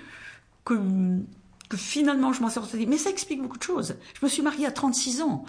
que, 0.66 1.76
finalement 1.76 2.32
je 2.32 2.42
m'en 2.42 2.50
sortie. 2.50 2.86
Mais 2.86 2.98
ça 2.98 3.10
explique 3.10 3.40
beaucoup 3.40 3.58
de 3.58 3.62
choses. 3.62 3.96
Je 4.20 4.24
me 4.24 4.28
suis 4.28 4.42
mariée 4.42 4.66
à 4.66 4.70
36 4.70 5.22
ans. 5.22 5.44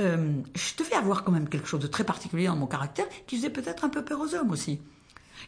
Euh, 0.00 0.32
je 0.54 0.82
devais 0.82 0.96
avoir 0.96 1.22
quand 1.22 1.32
même 1.32 1.48
quelque 1.48 1.68
chose 1.68 1.80
de 1.80 1.86
très 1.86 2.04
particulier 2.04 2.46
dans 2.46 2.56
mon 2.56 2.66
caractère 2.66 3.06
qui 3.26 3.36
faisait 3.36 3.50
peut-être 3.50 3.84
un 3.84 3.90
peu 3.90 4.02
peur 4.02 4.20
aux 4.20 4.34
hommes 4.34 4.50
aussi. 4.50 4.80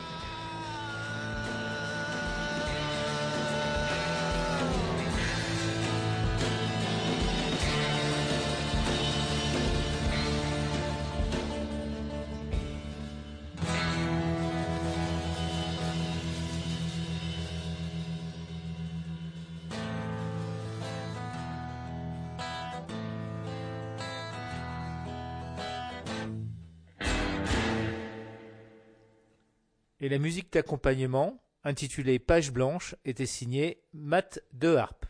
La 30.12 30.18
musique 30.18 30.52
d'accompagnement, 30.52 31.42
intitulée 31.64 32.18
Page 32.18 32.52
blanche, 32.52 32.94
était 33.06 33.24
signée 33.24 33.82
Matt 33.94 34.42
Deharp. 34.52 35.06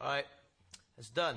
All 0.00 0.08
right, 0.08 0.26
it's 0.98 1.12
done. 1.12 1.36